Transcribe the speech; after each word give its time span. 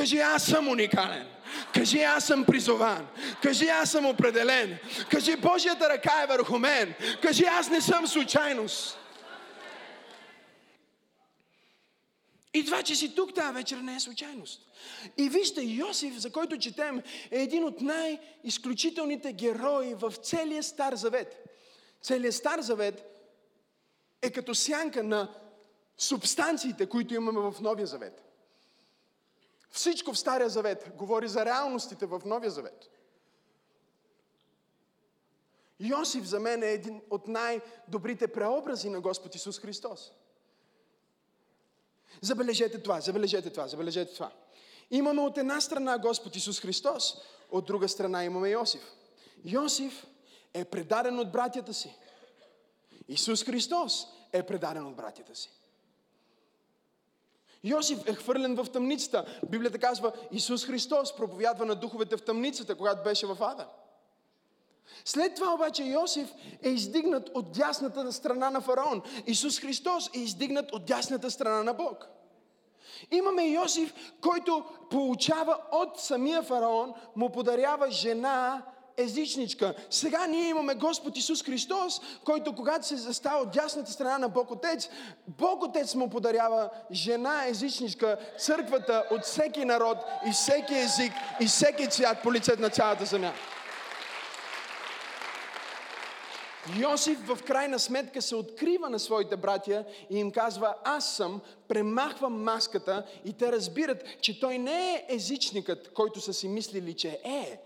Кажи, 0.00 0.18
аз 0.18 0.44
съм 0.44 0.68
уникален. 0.68 1.26
Кажи, 1.74 2.02
аз 2.02 2.24
съм 2.24 2.44
призован. 2.44 3.08
Кажи, 3.42 3.68
аз 3.68 3.90
съм 3.90 4.06
определен. 4.06 4.78
Кажи, 5.10 5.36
Божията 5.36 5.88
ръка 5.88 6.22
е 6.22 6.26
върху 6.26 6.58
мен. 6.58 6.94
Кажи, 7.22 7.44
аз 7.44 7.70
не 7.70 7.80
съм 7.80 8.06
случайност. 8.06 8.98
И 12.54 12.64
това, 12.64 12.82
че 12.82 12.94
си 12.94 13.14
тук 13.14 13.34
тази 13.34 13.54
вечер 13.54 13.76
не 13.76 13.94
е 13.94 14.00
случайност. 14.00 14.60
И 15.16 15.28
вижте, 15.28 15.62
Йосиф, 15.62 16.18
за 16.18 16.32
който 16.32 16.58
четем, 16.58 17.02
е 17.30 17.42
един 17.42 17.64
от 17.64 17.80
най-изключителните 17.80 19.32
герои 19.32 19.94
в 19.94 20.14
целия 20.22 20.62
Стар 20.62 20.94
Завет. 20.94 21.44
Целият 22.02 22.34
Стар 22.34 22.60
Завет 22.60 23.04
е 24.22 24.30
като 24.30 24.54
сянка 24.54 25.02
на 25.02 25.28
субстанциите, 25.98 26.86
които 26.86 27.14
имаме 27.14 27.40
в 27.40 27.54
Новия 27.60 27.86
Завет. 27.86 28.29
Всичко 29.70 30.12
в 30.12 30.18
Стария 30.18 30.48
Завет 30.48 30.90
говори 30.96 31.28
за 31.28 31.44
реалностите 31.44 32.06
в 32.06 32.22
Новия 32.24 32.50
Завет. 32.50 32.90
Йосиф 35.80 36.24
за 36.24 36.40
мен 36.40 36.62
е 36.62 36.66
един 36.66 37.02
от 37.10 37.28
най-добрите 37.28 38.28
преобрази 38.28 38.90
на 38.90 39.00
Господ 39.00 39.34
Исус 39.34 39.60
Христос. 39.60 40.12
Забележете 42.20 42.82
това, 42.82 43.00
забележете 43.00 43.50
това, 43.50 43.68
забележете 43.68 44.14
това. 44.14 44.32
Имаме 44.90 45.20
от 45.20 45.38
една 45.38 45.60
страна 45.60 45.98
Господ 45.98 46.36
Исус 46.36 46.60
Христос, 46.60 47.22
от 47.50 47.66
друга 47.66 47.88
страна 47.88 48.24
имаме 48.24 48.50
Йосиф. 48.50 48.92
Йосиф 49.44 50.06
е 50.54 50.64
предаден 50.64 51.18
от 51.18 51.32
братята 51.32 51.74
си. 51.74 51.96
Исус 53.08 53.44
Христос 53.44 54.06
е 54.32 54.42
предаден 54.42 54.86
от 54.86 54.96
братята 54.96 55.36
си. 55.36 55.50
Йосиф 57.64 57.98
е 58.06 58.14
хвърлен 58.14 58.56
в 58.56 58.70
тъмницата. 58.72 59.24
Библията 59.48 59.78
казва, 59.78 60.12
Исус 60.32 60.66
Христос 60.66 61.16
проповядва 61.16 61.66
на 61.66 61.74
духовете 61.74 62.16
в 62.16 62.22
тъмницата, 62.22 62.74
когато 62.74 63.02
беше 63.02 63.26
в 63.26 63.36
Ада. 63.40 63.66
След 65.04 65.34
това 65.34 65.54
обаче 65.54 65.84
Йосиф 65.84 66.32
е 66.62 66.68
издигнат 66.68 67.30
от 67.34 67.52
дясната 67.52 68.12
страна 68.12 68.50
на 68.50 68.60
фараон. 68.60 69.02
Исус 69.26 69.60
Христос 69.60 70.10
е 70.14 70.18
издигнат 70.18 70.72
от 70.72 70.84
дясната 70.84 71.30
страна 71.30 71.62
на 71.62 71.74
Бог. 71.74 72.08
Имаме 73.10 73.46
Йосиф, 73.46 73.94
който 74.20 74.64
получава 74.90 75.58
от 75.72 76.00
самия 76.00 76.42
фараон, 76.42 76.94
му 77.16 77.30
подарява 77.30 77.90
жена, 77.90 78.62
езичничка. 79.00 79.74
Сега 79.90 80.26
ние 80.26 80.48
имаме 80.48 80.74
Господ 80.74 81.16
Исус 81.16 81.44
Христос, 81.44 82.00
който 82.24 82.54
когато 82.54 82.86
се 82.86 82.96
застава 82.96 83.42
от 83.42 83.50
дясната 83.50 83.92
страна 83.92 84.18
на 84.18 84.28
Бог 84.28 84.50
Отец, 84.50 84.88
Бог 85.28 85.62
Отец 85.62 85.94
му 85.94 86.10
подарява 86.10 86.70
жена 86.92 87.46
езичничка, 87.46 88.18
църквата 88.38 89.04
от 89.10 89.24
всеки 89.24 89.64
народ 89.64 89.98
и 90.26 90.32
всеки 90.32 90.74
език 90.74 91.12
и 91.40 91.46
всеки 91.46 91.90
цвят 91.90 92.22
по 92.22 92.32
лицето 92.32 92.62
на 92.62 92.70
цялата 92.70 93.04
земя. 93.04 93.32
Йосиф 96.78 97.18
в 97.26 97.38
крайна 97.46 97.78
сметка 97.78 98.22
се 98.22 98.36
открива 98.36 98.90
на 98.90 98.98
своите 98.98 99.36
братя 99.36 99.84
и 100.10 100.18
им 100.18 100.30
казва, 100.30 100.74
аз 100.84 101.16
съм, 101.16 101.40
премахвам 101.68 102.42
маската 102.42 103.06
и 103.24 103.32
те 103.32 103.52
разбират, 103.52 104.04
че 104.20 104.40
той 104.40 104.58
не 104.58 104.94
е 104.94 105.06
езичникът, 105.08 105.92
който 105.92 106.20
са 106.20 106.32
си 106.32 106.48
мислили, 106.48 106.94
че 106.94 107.20
е. 107.24 107.60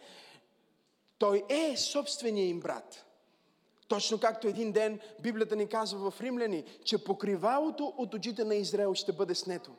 Той 1.18 1.44
е 1.48 1.76
собствения 1.76 2.46
им 2.46 2.60
брат. 2.60 3.04
Точно 3.88 4.20
както 4.20 4.48
един 4.48 4.72
ден 4.72 5.00
Библията 5.20 5.56
ни 5.56 5.66
казва 5.66 6.10
в 6.10 6.20
Римляни, 6.20 6.64
че 6.84 7.04
покривалото 7.04 7.94
от 7.96 8.14
очите 8.14 8.44
на 8.44 8.54
Израел 8.54 8.94
ще 8.94 9.12
бъде 9.12 9.34
снето. 9.34 9.70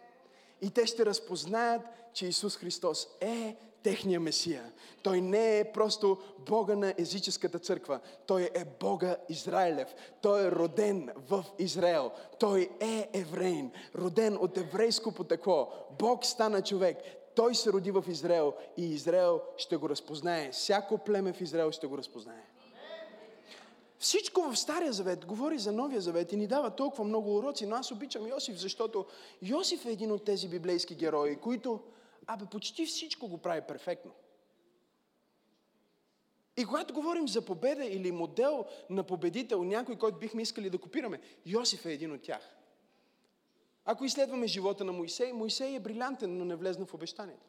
И 0.61 0.69
те 0.69 0.85
ще 0.85 1.05
разпознаят, 1.05 1.81
че 2.13 2.27
Исус 2.27 2.57
Христос 2.57 3.07
е 3.21 3.55
техния 3.83 4.19
Месия. 4.19 4.71
Той 5.03 5.21
не 5.21 5.59
е 5.59 5.71
просто 5.71 6.17
Бога 6.39 6.75
на 6.75 6.93
езическата 6.97 7.59
църква. 7.59 7.99
Той 8.27 8.49
е 8.53 8.65
Бога 8.79 9.15
Израилев. 9.29 9.95
Той 10.21 10.47
е 10.47 10.51
роден 10.51 11.09
в 11.29 11.45
Израел. 11.59 12.11
Той 12.39 12.69
е 12.79 13.09
евреин, 13.13 13.71
роден 13.95 14.37
от 14.41 14.57
еврейско 14.57 15.11
потекло. 15.11 15.71
Бог 15.99 16.25
стана 16.25 16.61
човек. 16.61 16.97
Той 17.35 17.55
се 17.55 17.73
роди 17.73 17.91
в 17.91 18.03
Израел 18.07 18.53
и 18.77 18.85
Израел 18.85 19.41
ще 19.57 19.77
го 19.77 19.89
разпознае. 19.89 20.51
Всяко 20.51 20.97
племе 20.97 21.33
в 21.33 21.41
Израел 21.41 21.71
ще 21.71 21.87
го 21.87 21.97
разпознае. 21.97 22.45
Всичко 23.99 24.41
в 24.41 24.55
Стария 24.55 24.93
Завет 24.93 25.25
говори 25.25 25.59
за 25.59 25.71
Новия 25.71 26.01
Завет 26.01 26.31
и 26.31 26.37
ни 26.37 26.47
дава 26.47 26.75
толкова 26.75 27.03
много 27.03 27.37
уроци, 27.37 27.65
но 27.65 27.75
аз 27.75 27.91
обичам 27.91 28.27
Йосиф, 28.27 28.57
защото 28.57 29.05
Йосиф 29.41 29.85
е 29.85 29.91
един 29.91 30.11
от 30.11 30.25
тези 30.25 30.49
библейски 30.49 30.95
герои, 30.95 31.35
които, 31.35 31.79
абе, 32.27 32.45
почти 32.45 32.85
всичко 32.85 33.27
го 33.27 33.37
прави 33.37 33.61
перфектно. 33.61 34.11
И 36.57 36.65
когато 36.65 36.93
говорим 36.93 37.27
за 37.27 37.41
победа 37.41 37.85
или 37.85 38.11
модел 38.11 38.65
на 38.89 39.03
победител, 39.03 39.63
някой, 39.63 39.97
който 39.97 40.19
бихме 40.19 40.41
искали 40.41 40.69
да 40.69 40.77
копираме, 40.77 41.19
Йосиф 41.45 41.85
е 41.85 41.93
един 41.93 42.11
от 42.11 42.21
тях. 42.21 42.55
Ако 43.85 44.05
изследваме 44.05 44.47
живота 44.47 44.83
на 44.83 44.91
Моисей, 44.91 45.33
Моисей 45.33 45.75
е 45.75 45.79
брилянтен, 45.79 46.37
но 46.37 46.45
не 46.45 46.55
влезна 46.55 46.85
в 46.85 46.93
обещанието. 46.93 47.45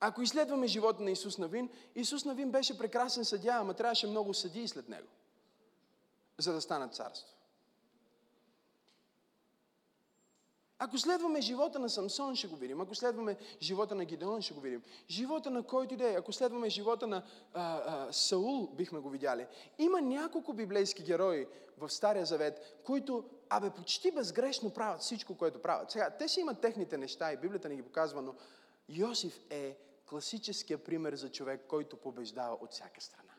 Ако 0.00 0.22
изследваме 0.22 0.66
живота 0.66 1.02
на 1.02 1.10
Исус 1.10 1.38
Навин, 1.38 1.70
Исус 1.94 2.24
Навин 2.24 2.50
беше 2.50 2.78
прекрасен 2.78 3.24
съдя, 3.24 3.52
ама 3.52 3.74
трябваше 3.74 4.06
много 4.06 4.34
съдии 4.34 4.68
след 4.68 4.88
него, 4.88 5.08
за 6.38 6.52
да 6.52 6.60
стана 6.60 6.88
царство. 6.88 7.36
Ако 10.84 10.98
следваме 10.98 11.40
живота 11.40 11.78
на 11.78 11.88
Самсон, 11.88 12.36
ще 12.36 12.48
го 12.48 12.56
видим. 12.56 12.80
Ако 12.80 12.94
следваме 12.94 13.36
живота 13.62 13.94
на 13.94 14.04
Гидеон, 14.04 14.42
ще 14.42 14.54
го 14.54 14.60
видим. 14.60 14.82
Живота 15.10 15.50
на 15.50 15.62
който 15.62 15.94
иде. 15.94 16.14
Ако 16.14 16.32
следваме 16.32 16.70
живота 16.70 17.06
на 17.06 17.22
а, 17.54 17.82
а, 17.86 18.12
Саул, 18.12 18.66
бихме 18.66 19.00
го 19.00 19.10
видяли. 19.10 19.46
Има 19.78 20.00
няколко 20.00 20.52
библейски 20.52 21.02
герои 21.02 21.46
в 21.78 21.90
Стария 21.90 22.26
Завет, 22.26 22.80
които, 22.84 23.24
абе, 23.48 23.70
почти 23.70 24.10
безгрешно 24.10 24.70
правят 24.70 25.00
всичко, 25.00 25.36
което 25.36 25.62
правят. 25.62 25.90
Сега, 25.90 26.10
те 26.10 26.28
си 26.28 26.40
имат 26.40 26.60
техните 26.60 26.98
неща 26.98 27.32
и 27.32 27.36
Библията 27.36 27.68
ни 27.68 27.76
ги 27.76 27.82
показва, 27.82 28.22
но 28.22 28.34
Йосиф 28.88 29.40
е 29.50 29.76
класическия 30.08 30.84
пример 30.84 31.14
за 31.14 31.32
човек, 31.32 31.64
който 31.68 31.96
побеждава 31.96 32.58
от 32.60 32.72
всяка 32.72 33.00
страна. 33.00 33.32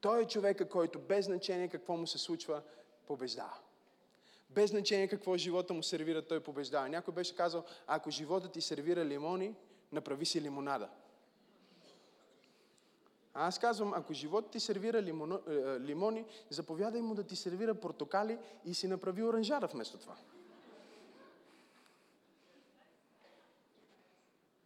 Той 0.00 0.22
е 0.22 0.26
човека, 0.26 0.68
който 0.68 0.98
без 0.98 1.24
значение 1.24 1.68
какво 1.68 1.96
му 1.96 2.06
се 2.06 2.18
случва, 2.18 2.62
побеждава. 3.06 3.58
Без 4.54 4.70
значение 4.70 5.08
какво 5.08 5.36
живота 5.36 5.74
му 5.74 5.82
сервира, 5.82 6.22
той 6.22 6.40
побеждава. 6.40 6.88
Някой 6.88 7.14
беше 7.14 7.36
казал, 7.36 7.64
ако 7.86 8.10
живота 8.10 8.48
ти 8.48 8.60
сервира 8.60 9.04
лимони, 9.04 9.54
направи 9.92 10.26
си 10.26 10.40
лимонада. 10.40 10.88
А 13.34 13.46
аз 13.46 13.58
казвам, 13.58 13.94
ако 13.94 14.12
живота 14.12 14.50
ти 14.50 14.60
сервира 14.60 15.02
лимоно, 15.02 15.40
е, 15.48 15.80
лимони, 15.80 16.24
заповядай 16.50 17.00
му 17.00 17.14
да 17.14 17.22
ти 17.22 17.36
сервира 17.36 17.74
портокали 17.74 18.38
и 18.64 18.74
си 18.74 18.88
направи 18.88 19.22
оранжара 19.22 19.66
вместо 19.66 19.98
това. 19.98 20.16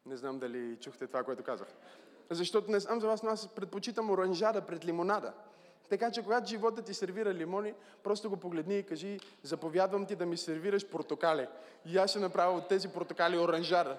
Не 0.06 0.16
знам 0.16 0.38
дали 0.38 0.76
чухте 0.80 1.06
това, 1.06 1.24
което 1.24 1.42
казах. 1.42 1.68
Защото 2.30 2.70
не 2.70 2.80
знам 2.80 3.00
за 3.00 3.06
вас, 3.06 3.22
но 3.22 3.30
аз 3.30 3.48
предпочитам 3.48 4.10
оранжада 4.10 4.66
пред 4.66 4.84
лимонада. 4.84 5.32
Така 5.88 6.10
че, 6.10 6.22
когато 6.22 6.48
живота 6.48 6.82
ти 6.82 6.94
сервира 6.94 7.34
лимони, 7.34 7.74
просто 8.02 8.30
го 8.30 8.36
погледни 8.36 8.78
и 8.78 8.82
кажи, 8.82 9.20
заповядвам 9.42 10.06
ти 10.06 10.16
да 10.16 10.26
ми 10.26 10.36
сервираш 10.36 10.88
портокали. 10.88 11.46
И 11.84 11.98
аз 11.98 12.10
ще 12.10 12.18
направя 12.18 12.58
от 12.58 12.68
тези 12.68 12.88
портокали 12.88 13.38
оранжара. 13.38 13.98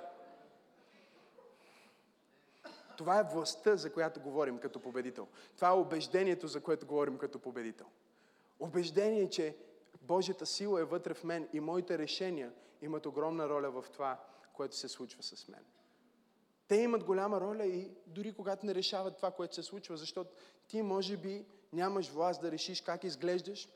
Това 2.97 3.19
е 3.19 3.23
властта, 3.23 3.75
за 3.75 3.93
която 3.93 4.19
говорим 4.19 4.57
като 4.57 4.79
победител. 4.79 5.27
Това 5.55 5.67
е 5.67 5.71
убеждението, 5.71 6.47
за 6.47 6.61
което 6.61 6.85
говорим 6.85 7.17
като 7.17 7.39
победител. 7.39 7.87
Убеждение, 8.59 9.29
че 9.29 9.55
Божията 10.01 10.45
сила 10.45 10.81
е 10.81 10.83
вътре 10.83 11.13
в 11.13 11.23
мен 11.23 11.47
и 11.53 11.59
моите 11.59 11.97
решения 11.97 12.51
имат 12.81 13.05
огромна 13.05 13.49
роля 13.49 13.71
в 13.71 13.85
това, 13.93 14.19
което 14.53 14.75
се 14.75 14.87
случва 14.87 15.23
с 15.23 15.47
мен. 15.47 15.65
Те 16.67 16.75
имат 16.75 17.03
голяма 17.03 17.41
роля 17.41 17.65
и 17.65 17.91
дори 18.07 18.33
когато 18.33 18.65
не 18.65 18.75
решават 18.75 19.17
това, 19.17 19.31
което 19.31 19.55
се 19.55 19.63
случва, 19.63 19.97
защото 19.97 20.29
ти 20.67 20.81
може 20.81 21.17
би 21.17 21.45
нямаш 21.73 22.09
власт 22.09 22.41
да 22.41 22.51
решиш 22.51 22.81
как 22.81 23.03
изглеждаш, 23.03 23.69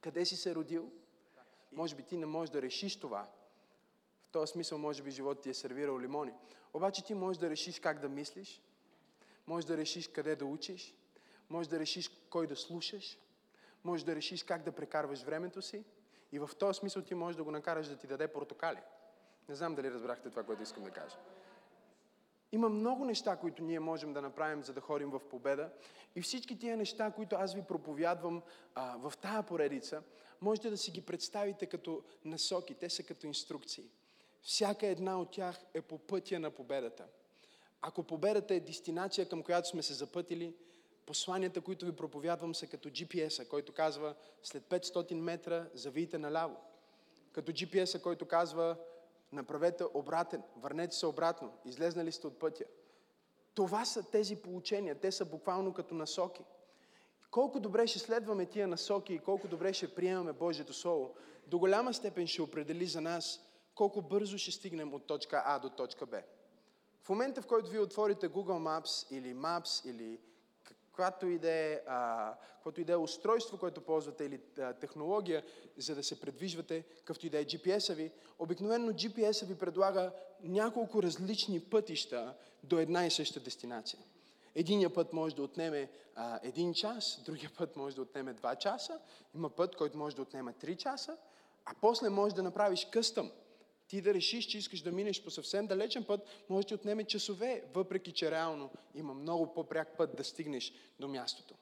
къде 0.00 0.24
си 0.24 0.36
се 0.36 0.54
родил. 0.54 0.90
Може 1.72 1.94
би 1.94 2.02
ти 2.02 2.16
не 2.16 2.26
можеш 2.26 2.50
да 2.50 2.62
решиш 2.62 3.00
това. 3.00 3.28
В 4.28 4.30
този 4.32 4.52
смисъл, 4.52 4.78
може 4.78 5.02
би, 5.02 5.10
живот 5.10 5.42
ти 5.42 5.50
е 5.50 5.54
сервирал 5.54 6.00
лимони. 6.00 6.32
Обаче 6.74 7.04
ти 7.04 7.14
можеш 7.14 7.40
да 7.40 7.50
решиш 7.50 7.80
как 7.80 7.98
да 7.98 8.08
мислиш, 8.08 8.62
можеш 9.46 9.66
да 9.66 9.76
решиш 9.76 10.08
къде 10.08 10.36
да 10.36 10.44
учиш, 10.44 10.94
можеш 11.50 11.70
да 11.70 11.78
решиш 11.78 12.10
кой 12.30 12.46
да 12.46 12.56
слушаш, 12.56 13.18
можеш 13.84 14.04
да 14.04 14.16
решиш 14.16 14.42
как 14.42 14.62
да 14.62 14.72
прекарваш 14.72 15.22
времето 15.22 15.62
си 15.62 15.84
и 16.32 16.38
в 16.38 16.50
този 16.58 16.78
смисъл 16.78 17.02
ти 17.02 17.14
можеш 17.14 17.36
да 17.36 17.44
го 17.44 17.50
накараш 17.50 17.88
да 17.88 17.96
ти 17.96 18.06
даде 18.06 18.28
портокали. 18.28 18.80
Не 19.48 19.54
знам 19.54 19.74
дали 19.74 19.90
разбрахте 19.90 20.30
това, 20.30 20.42
което 20.42 20.62
искам 20.62 20.84
да 20.84 20.90
кажа. 20.90 21.16
Има 22.56 22.68
много 22.68 23.04
неща, 23.04 23.36
които 23.36 23.62
ние 23.62 23.80
можем 23.80 24.12
да 24.12 24.22
направим, 24.22 24.62
за 24.62 24.72
да 24.72 24.80
ходим 24.80 25.10
в 25.10 25.20
победа. 25.30 25.70
И 26.14 26.22
всички 26.22 26.58
тия 26.58 26.76
неща, 26.76 27.10
които 27.10 27.36
аз 27.36 27.54
ви 27.54 27.62
проповядвам 27.62 28.42
а, 28.74 28.96
в 28.96 29.12
тая 29.16 29.42
поредица, 29.42 30.02
можете 30.40 30.70
да 30.70 30.76
си 30.76 30.90
ги 30.90 31.00
представите 31.00 31.66
като 31.66 32.02
насоки, 32.24 32.74
те 32.74 32.90
са 32.90 33.02
като 33.02 33.26
инструкции. 33.26 33.84
Всяка 34.42 34.86
една 34.86 35.20
от 35.20 35.30
тях 35.30 35.64
е 35.74 35.80
по 35.80 35.98
пътя 35.98 36.38
на 36.40 36.50
победата. 36.50 37.06
Ако 37.82 38.02
победата 38.02 38.54
е 38.54 38.60
дестинация, 38.60 39.28
към 39.28 39.42
която 39.42 39.68
сме 39.68 39.82
се 39.82 39.94
запътили, 39.94 40.54
посланията, 41.06 41.60
които 41.60 41.86
ви 41.86 41.96
проповядвам, 41.96 42.54
са 42.54 42.66
като 42.66 42.88
GPS-а, 42.88 43.48
който 43.48 43.72
казва 43.72 44.14
след 44.42 44.62
500 44.62 45.14
метра 45.14 45.66
завийте 45.74 46.18
наляво. 46.18 46.56
Като 47.32 47.52
GPS-а, 47.52 48.02
който 48.02 48.26
казва 48.26 48.76
направете 49.32 49.84
обратен, 49.94 50.42
върнете 50.56 50.96
се 50.96 51.06
обратно, 51.06 51.52
излезнали 51.64 52.12
сте 52.12 52.26
от 52.26 52.38
пътя. 52.38 52.64
Това 53.54 53.84
са 53.84 54.10
тези 54.10 54.36
получения, 54.36 54.94
те 54.94 55.12
са 55.12 55.24
буквално 55.24 55.74
като 55.74 55.94
насоки. 55.94 56.44
Колко 57.30 57.60
добре 57.60 57.86
ще 57.86 57.98
следваме 57.98 58.46
тия 58.46 58.68
насоки 58.68 59.14
и 59.14 59.18
колко 59.18 59.48
добре 59.48 59.72
ще 59.72 59.94
приемаме 59.94 60.32
Божието 60.32 60.72
Слово, 60.72 61.14
до 61.46 61.58
голяма 61.58 61.94
степен 61.94 62.26
ще 62.26 62.42
определи 62.42 62.86
за 62.86 63.00
нас 63.00 63.40
колко 63.74 64.02
бързо 64.02 64.38
ще 64.38 64.50
стигнем 64.50 64.94
от 64.94 65.06
точка 65.06 65.42
А 65.46 65.58
до 65.58 65.70
точка 65.70 66.06
Б. 66.06 66.22
В 67.02 67.08
момента, 67.08 67.42
в 67.42 67.46
който 67.46 67.70
вие 67.70 67.80
отворите 67.80 68.28
Google 68.28 68.80
Maps 68.82 69.12
или 69.12 69.34
Maps 69.34 69.90
или 69.90 70.20
да 71.38 71.50
е, 71.50 71.80
и 72.76 72.84
да 72.84 72.92
е 72.92 72.96
устройство, 72.96 73.58
което 73.58 73.80
ползвате 73.80 74.24
или 74.24 74.40
а, 74.58 74.72
технология, 74.72 75.42
за 75.78 75.94
да 75.94 76.02
се 76.02 76.20
предвижвате, 76.20 76.82
какъвто 76.82 77.26
и 77.26 77.30
да 77.30 77.38
е 77.38 77.44
GPS-а 77.44 77.94
ви, 77.94 78.10
обикновено 78.38 78.92
GPS-а 78.92 79.46
ви 79.46 79.58
предлага 79.58 80.12
няколко 80.42 81.02
различни 81.02 81.60
пътища 81.60 82.34
до 82.62 82.78
една 82.78 83.06
и 83.06 83.10
съща 83.10 83.40
дестинация. 83.40 83.98
Единия 84.54 84.94
път 84.94 85.12
може 85.12 85.36
да 85.36 85.42
отнеме 85.42 85.90
а, 86.14 86.40
един 86.42 86.74
час, 86.74 87.22
другия 87.24 87.50
път 87.58 87.76
може 87.76 87.96
да 87.96 88.02
отнеме 88.02 88.32
два 88.32 88.54
часа, 88.54 89.00
има 89.34 89.50
път, 89.50 89.76
който 89.76 89.98
може 89.98 90.16
да 90.16 90.22
отнеме 90.22 90.52
три 90.52 90.76
часа, 90.76 91.16
а 91.64 91.74
после 91.80 92.08
може 92.08 92.34
да 92.34 92.42
направиш 92.42 92.88
къстъм 92.90 93.30
ти 93.88 94.00
да 94.00 94.14
решиш, 94.14 94.44
че 94.44 94.58
искаш 94.58 94.80
да 94.80 94.92
минеш 94.92 95.24
по 95.24 95.30
съвсем 95.30 95.66
далечен 95.66 96.04
път, 96.04 96.20
може 96.48 96.64
да 96.64 96.68
ти 96.68 96.74
отнеме 96.74 97.04
часове, 97.04 97.64
въпреки 97.74 98.12
че 98.12 98.30
реално 98.30 98.70
има 98.94 99.14
много 99.14 99.54
по-пряк 99.54 99.96
път 99.96 100.16
да 100.16 100.24
стигнеш 100.24 100.72
до 101.00 101.08
мястото. 101.08 101.54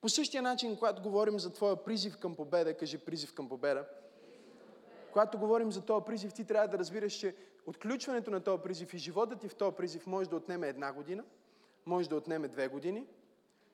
По 0.00 0.08
същия 0.08 0.42
начин, 0.42 0.76
когато 0.76 1.02
говорим 1.02 1.38
за 1.38 1.52
твоя 1.52 1.84
призив 1.84 2.16
към 2.18 2.34
победа, 2.34 2.76
кажи 2.76 2.98
призив 2.98 3.34
към 3.34 3.48
победа, 3.48 3.84
когато 5.12 5.38
говорим 5.38 5.72
за 5.72 5.80
този 5.80 6.04
призив, 6.04 6.34
ти 6.34 6.44
трябва 6.44 6.68
да 6.68 6.78
разбираш, 6.78 7.12
че 7.12 7.34
отключването 7.66 8.30
на 8.30 8.40
този 8.40 8.62
призив 8.62 8.94
и 8.94 8.98
живота 8.98 9.36
ти 9.36 9.48
в 9.48 9.54
този 9.54 9.76
призив 9.76 10.06
може 10.06 10.30
да 10.30 10.36
отнеме 10.36 10.68
една 10.68 10.92
година, 10.92 11.24
може 11.86 12.08
да 12.08 12.16
отнеме 12.16 12.48
две 12.48 12.68
години, 12.68 13.06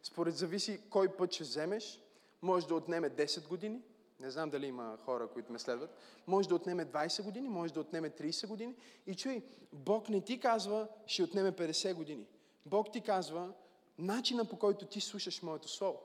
според 0.02 0.36
зависи 0.36 0.80
кой 0.90 1.16
път 1.16 1.32
ще 1.32 1.44
вземеш, 1.44 2.00
може 2.42 2.66
да 2.66 2.74
отнеме 2.74 3.10
10 3.10 3.48
години, 3.48 3.82
не 4.20 4.30
знам 4.30 4.50
дали 4.50 4.66
има 4.66 4.98
хора, 5.04 5.28
които 5.28 5.52
ме 5.52 5.58
следват. 5.58 5.96
Може 6.26 6.48
да 6.48 6.54
отнеме 6.54 6.86
20 6.86 7.22
години, 7.22 7.48
може 7.48 7.72
да 7.72 7.80
отнеме 7.80 8.10
30 8.10 8.46
години. 8.46 8.74
И 9.06 9.14
чуй, 9.14 9.42
Бог 9.72 10.08
не 10.08 10.20
ти 10.20 10.40
казва, 10.40 10.88
ще 11.06 11.22
отнеме 11.22 11.52
50 11.52 11.94
години. 11.94 12.26
Бог 12.66 12.92
ти 12.92 13.00
казва, 13.00 13.52
начина 13.98 14.44
по 14.44 14.58
който 14.58 14.86
ти 14.86 15.00
слушаш 15.00 15.42
моето 15.42 15.68
слово. 15.68 16.00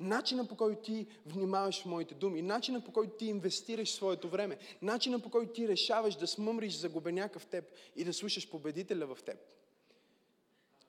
Начина 0.00 0.48
по 0.48 0.56
който 0.56 0.82
ти 0.82 1.06
внимаваш 1.26 1.82
в 1.82 1.86
моите 1.86 2.14
думи, 2.14 2.42
начина 2.42 2.84
по 2.84 2.92
който 2.92 3.16
ти 3.16 3.26
инвестираш 3.26 3.92
своето 3.92 4.28
време, 4.28 4.58
начина 4.82 5.20
по 5.20 5.30
който 5.30 5.52
ти 5.52 5.68
решаваш 5.68 6.16
да 6.16 6.26
смъмриш 6.26 6.74
загубеняка 6.74 7.38
в 7.38 7.46
теб 7.46 7.64
и 7.96 8.04
да 8.04 8.12
слушаш 8.12 8.50
победителя 8.50 9.06
в 9.14 9.22
теб. 9.22 9.38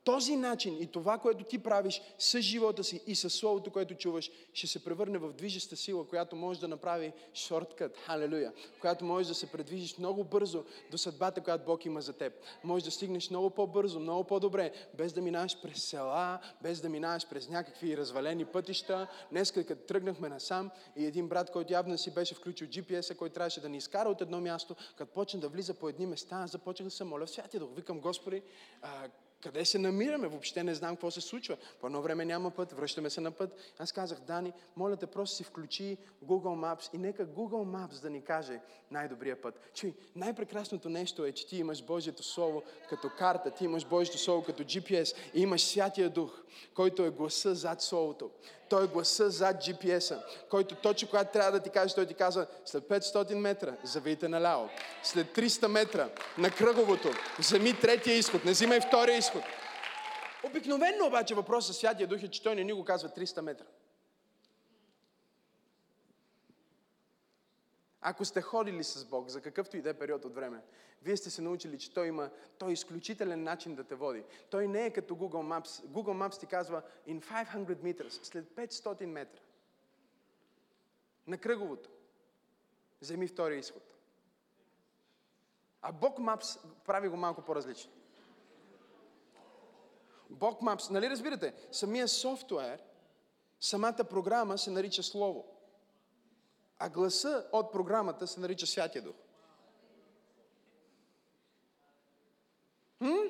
Този 0.03 0.35
начин 0.35 0.77
и 0.81 0.87
това, 0.87 1.17
което 1.17 1.43
ти 1.43 1.59
правиш 1.59 2.01
с 2.17 2.41
живота 2.41 2.83
си 2.83 3.01
и 3.07 3.15
с 3.15 3.29
Словото, 3.29 3.71
което 3.71 3.95
чуваш, 3.95 4.31
ще 4.53 4.67
се 4.67 4.83
превърне 4.83 5.17
в 5.17 5.33
движеща 5.33 5.75
сила, 5.75 6.07
която 6.07 6.35
може 6.35 6.59
да 6.59 6.67
направи 6.67 7.13
шорткът, 7.33 7.97
халелуя, 7.97 8.53
която 8.81 9.05
може 9.05 9.27
да 9.27 9.35
се 9.35 9.51
предвижиш 9.51 9.97
много 9.97 10.23
бързо 10.23 10.63
до 10.91 10.97
съдбата, 10.97 11.41
която 11.41 11.65
Бог 11.65 11.85
има 11.85 12.01
за 12.01 12.13
теб. 12.13 12.33
Може 12.63 12.85
да 12.85 12.91
стигнеш 12.91 13.29
много 13.29 13.49
по-бързо, 13.49 13.99
много 13.99 14.23
по-добре, 14.23 14.71
без 14.93 15.13
да 15.13 15.21
минаваш 15.21 15.61
през 15.61 15.83
села, 15.83 16.39
без 16.61 16.81
да 16.81 16.89
минаваш 16.89 17.29
през 17.29 17.49
някакви 17.49 17.97
развалени 17.97 18.45
пътища. 18.45 19.07
Днес, 19.31 19.51
като 19.51 19.75
тръгнахме 19.75 20.29
насам 20.29 20.71
и 20.95 21.05
един 21.05 21.27
брат, 21.27 21.51
който 21.51 21.73
явно 21.73 21.97
си 21.97 22.13
беше 22.13 22.35
включил 22.35 22.67
GPS-а, 22.67 23.15
който 23.15 23.33
трябваше 23.33 23.61
да 23.61 23.69
ни 23.69 23.77
изкара 23.77 24.09
от 24.09 24.21
едно 24.21 24.41
място, 24.41 24.75
като 24.95 25.13
почна 25.13 25.39
да 25.39 25.49
влиза 25.49 25.73
по 25.73 25.89
едни 25.89 26.05
места, 26.05 26.47
започнах 26.47 26.87
да 26.87 26.91
се 26.91 27.03
моля 27.03 27.25
в 27.25 27.29
святия 27.29 27.59
дух. 27.59 27.69
Викам, 27.75 27.99
Господи, 27.99 28.41
къде 29.43 29.65
се 29.65 29.79
намираме? 29.79 30.27
Въобще 30.27 30.63
не 30.63 30.75
знам 30.75 30.95
какво 30.95 31.11
се 31.11 31.21
случва. 31.21 31.57
По 31.81 31.87
едно 31.87 32.01
време 32.01 32.25
няма 32.25 32.51
път, 32.51 32.71
връщаме 32.71 33.09
се 33.09 33.21
на 33.21 33.31
път. 33.31 33.73
Аз 33.79 33.91
казах, 33.91 34.19
Дани, 34.19 34.53
моля 34.75 34.95
те, 34.95 35.07
просто 35.07 35.35
си 35.35 35.43
включи 35.43 35.97
Google 36.25 36.75
Maps 36.77 36.95
и 36.95 36.97
нека 36.97 37.25
Google 37.25 37.87
Maps 37.87 38.01
да 38.01 38.09
ни 38.09 38.21
каже 38.21 38.59
най-добрия 38.91 39.41
път. 39.41 39.59
Чуй, 39.73 39.93
най-прекрасното 40.15 40.89
нещо 40.89 41.25
е, 41.25 41.31
че 41.31 41.47
ти 41.47 41.57
имаш 41.57 41.83
Божието 41.83 42.23
Слово 42.23 42.63
като 42.89 43.09
карта, 43.17 43.51
ти 43.51 43.65
имаш 43.65 43.85
Божието 43.85 44.17
Слово 44.17 44.43
като 44.43 44.63
GPS 44.63 45.15
и 45.33 45.41
имаш 45.41 45.63
Святия 45.65 46.09
Дух, 46.09 46.41
който 46.73 47.05
е 47.05 47.09
гласа 47.09 47.55
зад 47.55 47.81
Словото. 47.81 48.31
Той 48.69 48.83
е 48.83 48.87
гласа 48.87 49.29
зад 49.29 49.55
GPS-а, 49.55 50.23
който 50.49 50.75
точно 50.75 51.09
когато 51.09 51.31
трябва 51.31 51.51
да 51.51 51.59
ти 51.59 51.69
каже, 51.69 51.95
той 51.95 52.05
ти 52.05 52.13
казва, 52.13 52.47
след 52.65 52.83
500 52.83 53.33
метра 53.33 53.75
завийте 53.83 54.27
наляво. 54.27 54.69
След 55.03 55.27
300 55.27 55.67
метра 55.67 56.09
на 56.37 56.51
кръговото, 56.51 57.09
вземи 57.39 57.79
третия 57.79 58.17
изход, 58.17 58.45
не 58.45 58.51
взимай 58.51 58.79
втория 58.79 59.17
изход. 59.17 59.32
Обикновено 60.43 61.07
обаче 61.07 61.35
въпросът 61.35 61.75
с 61.75 61.79
Святия 61.79 62.07
Дух 62.07 62.23
е, 62.23 62.27
че 62.27 62.43
той 62.43 62.55
не 62.55 62.63
ни 62.63 62.73
го 62.73 62.85
казва 62.85 63.09
300 63.09 63.41
метра. 63.41 63.65
Ако 68.01 68.25
сте 68.25 68.41
ходили 68.41 68.83
с 68.83 69.05
Бог 69.05 69.29
за 69.29 69.41
какъвто 69.41 69.77
и 69.77 69.81
да 69.81 69.89
е 69.89 69.93
период 69.93 70.25
от 70.25 70.35
време, 70.35 70.61
вие 71.01 71.17
сте 71.17 71.29
се 71.29 71.41
научили, 71.41 71.79
че 71.79 71.93
Той 71.93 72.07
има 72.07 72.29
той 72.57 72.69
е 72.69 72.73
изключителен 72.73 73.43
начин 73.43 73.75
да 73.75 73.83
те 73.83 73.95
води. 73.95 74.23
Той 74.49 74.67
не 74.67 74.85
е 74.85 74.93
като 74.93 75.15
Google 75.15 75.59
Maps. 75.59 75.85
Google 75.85 76.27
Maps 76.27 76.39
ти 76.39 76.45
казва 76.45 76.81
in 77.07 77.21
500 77.21 77.75
meters, 77.75 78.23
след 78.23 78.45
500 78.45 79.05
метра. 79.05 79.41
На 81.27 81.37
кръговото. 81.37 81.89
Вземи 83.01 83.27
втория 83.27 83.59
изход. 83.59 83.83
А 85.81 85.91
Бог 85.91 86.17
Maps 86.17 86.59
прави 86.85 87.07
го 87.07 87.17
малко 87.17 87.41
по-различно. 87.41 87.91
Бог 90.33 90.61
Maps, 90.61 90.89
нали 90.89 91.09
разбирате, 91.09 91.53
самия 91.71 92.07
софтуер, 92.07 92.83
самата 93.59 94.03
програма 94.09 94.57
се 94.57 94.71
нарича 94.71 95.03
Слово. 95.03 95.45
А 96.77 96.89
гласа 96.89 97.47
от 97.51 97.71
програмата 97.71 98.27
се 98.27 98.39
нарича 98.39 98.67
Святия 98.67 99.01
Дух. 99.01 99.15
Хм? 102.97 103.27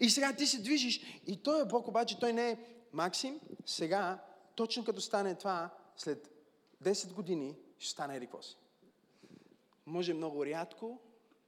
И 0.00 0.10
сега 0.10 0.36
ти 0.36 0.46
се 0.46 0.62
движиш. 0.62 1.20
И 1.26 1.42
той 1.42 1.62
е 1.62 1.64
Бог, 1.64 1.88
обаче 1.88 2.18
той 2.18 2.32
не 2.32 2.50
е 2.50 2.58
Максим. 2.92 3.40
Сега, 3.66 4.24
точно 4.54 4.84
като 4.84 5.00
стане 5.00 5.34
това, 5.34 5.70
след 5.96 6.30
10 6.82 7.12
години, 7.12 7.56
ще 7.78 7.90
стане 7.90 8.16
еди. 8.16 8.28
Може 9.86 10.14
много 10.14 10.46
рядко 10.46 11.00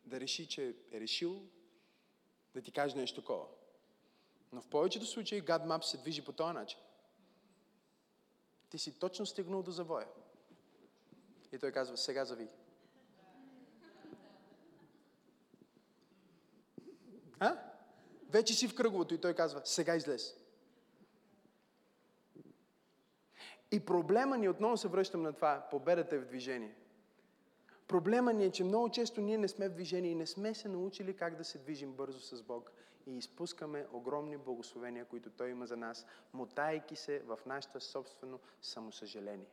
да 0.04 0.20
реши, 0.20 0.48
че 0.48 0.74
е 0.92 1.00
решил 1.00 1.42
да 2.54 2.62
ти 2.62 2.72
каже 2.72 2.96
нещо 2.96 3.20
такова. 3.20 3.46
Но 4.52 4.60
в 4.60 4.68
повечето 4.68 5.06
случаи 5.06 5.42
God 5.42 5.66
Map 5.66 5.82
се 5.82 5.96
движи 5.96 6.24
по 6.24 6.32
този 6.32 6.54
начин. 6.54 6.78
Ти 8.70 8.78
си 8.78 8.98
точно 8.98 9.26
стигнал 9.26 9.62
до 9.62 9.70
завоя. 9.70 10.06
И 11.52 11.58
той 11.58 11.72
казва, 11.72 11.96
сега 11.96 12.24
зави. 12.24 12.48
А? 17.40 17.58
Вече 18.28 18.54
си 18.54 18.68
в 18.68 18.74
кръговото 18.74 19.14
и 19.14 19.20
той 19.20 19.34
казва, 19.34 19.60
сега 19.64 19.96
излез. 19.96 20.36
И 23.72 23.80
проблема 23.80 24.38
ни, 24.38 24.48
отново 24.48 24.76
се 24.76 24.88
връщам 24.88 25.22
на 25.22 25.32
това, 25.32 25.66
победата 25.70 26.16
е 26.16 26.18
в 26.18 26.26
движение. 26.26 26.76
Проблема 27.88 28.32
ни 28.32 28.44
е, 28.44 28.50
че 28.50 28.64
много 28.64 28.90
често 28.90 29.20
ние 29.20 29.38
не 29.38 29.48
сме 29.48 29.68
в 29.68 29.72
движение 29.72 30.10
и 30.10 30.14
не 30.14 30.26
сме 30.26 30.54
се 30.54 30.68
научили 30.68 31.16
как 31.16 31.36
да 31.36 31.44
се 31.44 31.58
движим 31.58 31.92
бързо 31.92 32.20
с 32.20 32.42
Бог 32.42 32.72
и 33.06 33.18
изпускаме 33.18 33.86
огромни 33.92 34.36
благословения, 34.36 35.04
които 35.04 35.30
Той 35.30 35.50
има 35.50 35.66
за 35.66 35.76
нас, 35.76 36.06
мотайки 36.32 36.96
се 36.96 37.18
в 37.18 37.38
нашето 37.46 37.80
собствено 37.80 38.40
самосъжаление. 38.62 39.48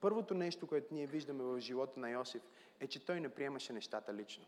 Първото 0.00 0.34
нещо, 0.34 0.66
което 0.66 0.94
ние 0.94 1.06
виждаме 1.06 1.44
в 1.44 1.60
живота 1.60 2.00
на 2.00 2.10
Йосиф, 2.10 2.42
е, 2.80 2.86
че 2.86 3.04
той 3.04 3.20
не 3.20 3.28
приемаше 3.28 3.72
нещата 3.72 4.14
лично. 4.14 4.44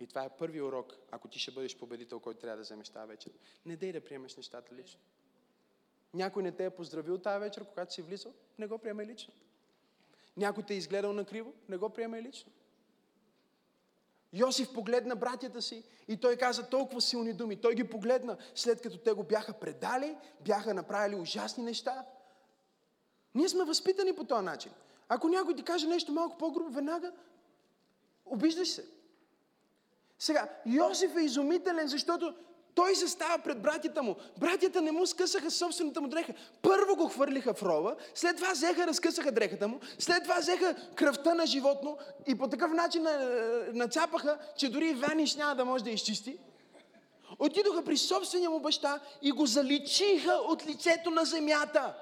И 0.00 0.06
това 0.06 0.24
е 0.24 0.36
първи 0.36 0.62
урок, 0.62 0.96
ако 1.10 1.28
ти 1.28 1.38
ще 1.38 1.50
бъдеш 1.50 1.78
победител, 1.78 2.20
който 2.20 2.40
трябва 2.40 2.56
да 2.56 2.62
вземеш 2.62 2.88
тази 2.88 3.08
вечер. 3.08 3.32
Не 3.66 3.76
дей 3.76 3.92
да 3.92 4.04
приемеш 4.04 4.36
нещата 4.36 4.74
лично. 4.74 5.00
Някой 6.14 6.42
не 6.42 6.52
те 6.52 6.64
е 6.64 6.70
поздравил 6.70 7.18
тази 7.18 7.40
вечер, 7.40 7.64
когато 7.64 7.94
си 7.94 8.02
влизал, 8.02 8.34
не 8.58 8.66
го 8.66 8.78
приемай 8.78 9.06
лично. 9.06 9.34
Някой 10.36 10.62
те 10.62 10.74
е 10.74 10.76
изгледал 10.76 11.12
на 11.12 11.24
криво, 11.24 11.54
не 11.68 11.76
го 11.76 11.90
приемай 11.90 12.22
лично. 12.22 12.52
Йосиф 14.32 14.72
погледна 14.72 15.16
братята 15.16 15.62
си 15.62 15.84
и 16.08 16.16
той 16.16 16.36
каза 16.36 16.68
толкова 16.68 17.00
силни 17.00 17.32
думи. 17.32 17.56
Той 17.56 17.74
ги 17.74 17.84
погледна, 17.84 18.36
след 18.54 18.80
като 18.80 18.98
те 18.98 19.12
го 19.12 19.22
бяха 19.22 19.52
предали, 19.52 20.16
бяха 20.40 20.74
направили 20.74 21.20
ужасни 21.20 21.64
неща. 21.64 22.04
Ние 23.34 23.48
сме 23.48 23.64
възпитани 23.64 24.12
по 24.12 24.24
този 24.24 24.44
начин. 24.44 24.72
Ако 25.08 25.28
някой 25.28 25.56
ти 25.56 25.62
каже 25.62 25.86
нещо 25.86 26.12
малко 26.12 26.38
по-грубо, 26.38 26.70
веднага 26.70 27.12
обиждаш 28.26 28.68
се. 28.68 28.84
Сега, 30.18 30.48
Йосиф 30.66 31.16
е 31.16 31.20
изумителен, 31.20 31.88
защото 31.88 32.34
той 32.80 32.94
се 32.94 33.08
става 33.08 33.38
пред 33.38 33.62
братята 33.62 34.02
му. 34.02 34.16
Братята 34.38 34.82
не 34.82 34.92
му 34.92 35.06
скъсаха 35.06 35.50
собствената 35.50 36.00
му 36.00 36.08
дреха. 36.08 36.32
Първо 36.62 36.96
го 36.96 37.08
хвърлиха 37.08 37.54
в 37.54 37.62
рова, 37.62 37.96
след 38.14 38.36
това 38.36 38.52
взеха, 38.52 38.86
разкъсаха 38.86 39.32
дрехата 39.32 39.68
му, 39.68 39.80
след 39.98 40.22
това 40.22 40.38
взеха 40.38 40.74
кръвта 40.94 41.34
на 41.34 41.46
животно 41.46 41.98
и 42.26 42.34
по 42.34 42.48
такъв 42.48 42.72
начин 42.72 43.06
е, 43.06 43.18
нацапаха, 43.72 44.38
че 44.56 44.68
дори 44.68 44.94
Ваниш 44.94 45.34
няма 45.34 45.54
да 45.54 45.64
може 45.64 45.84
да 45.84 45.90
изчисти. 45.90 46.38
Отидоха 47.38 47.84
при 47.84 47.96
собствения 47.96 48.50
му 48.50 48.60
баща 48.60 49.00
и 49.22 49.32
го 49.32 49.46
заличиха 49.46 50.32
от 50.32 50.66
лицето 50.66 51.10
на 51.10 51.24
земята. 51.24 51.94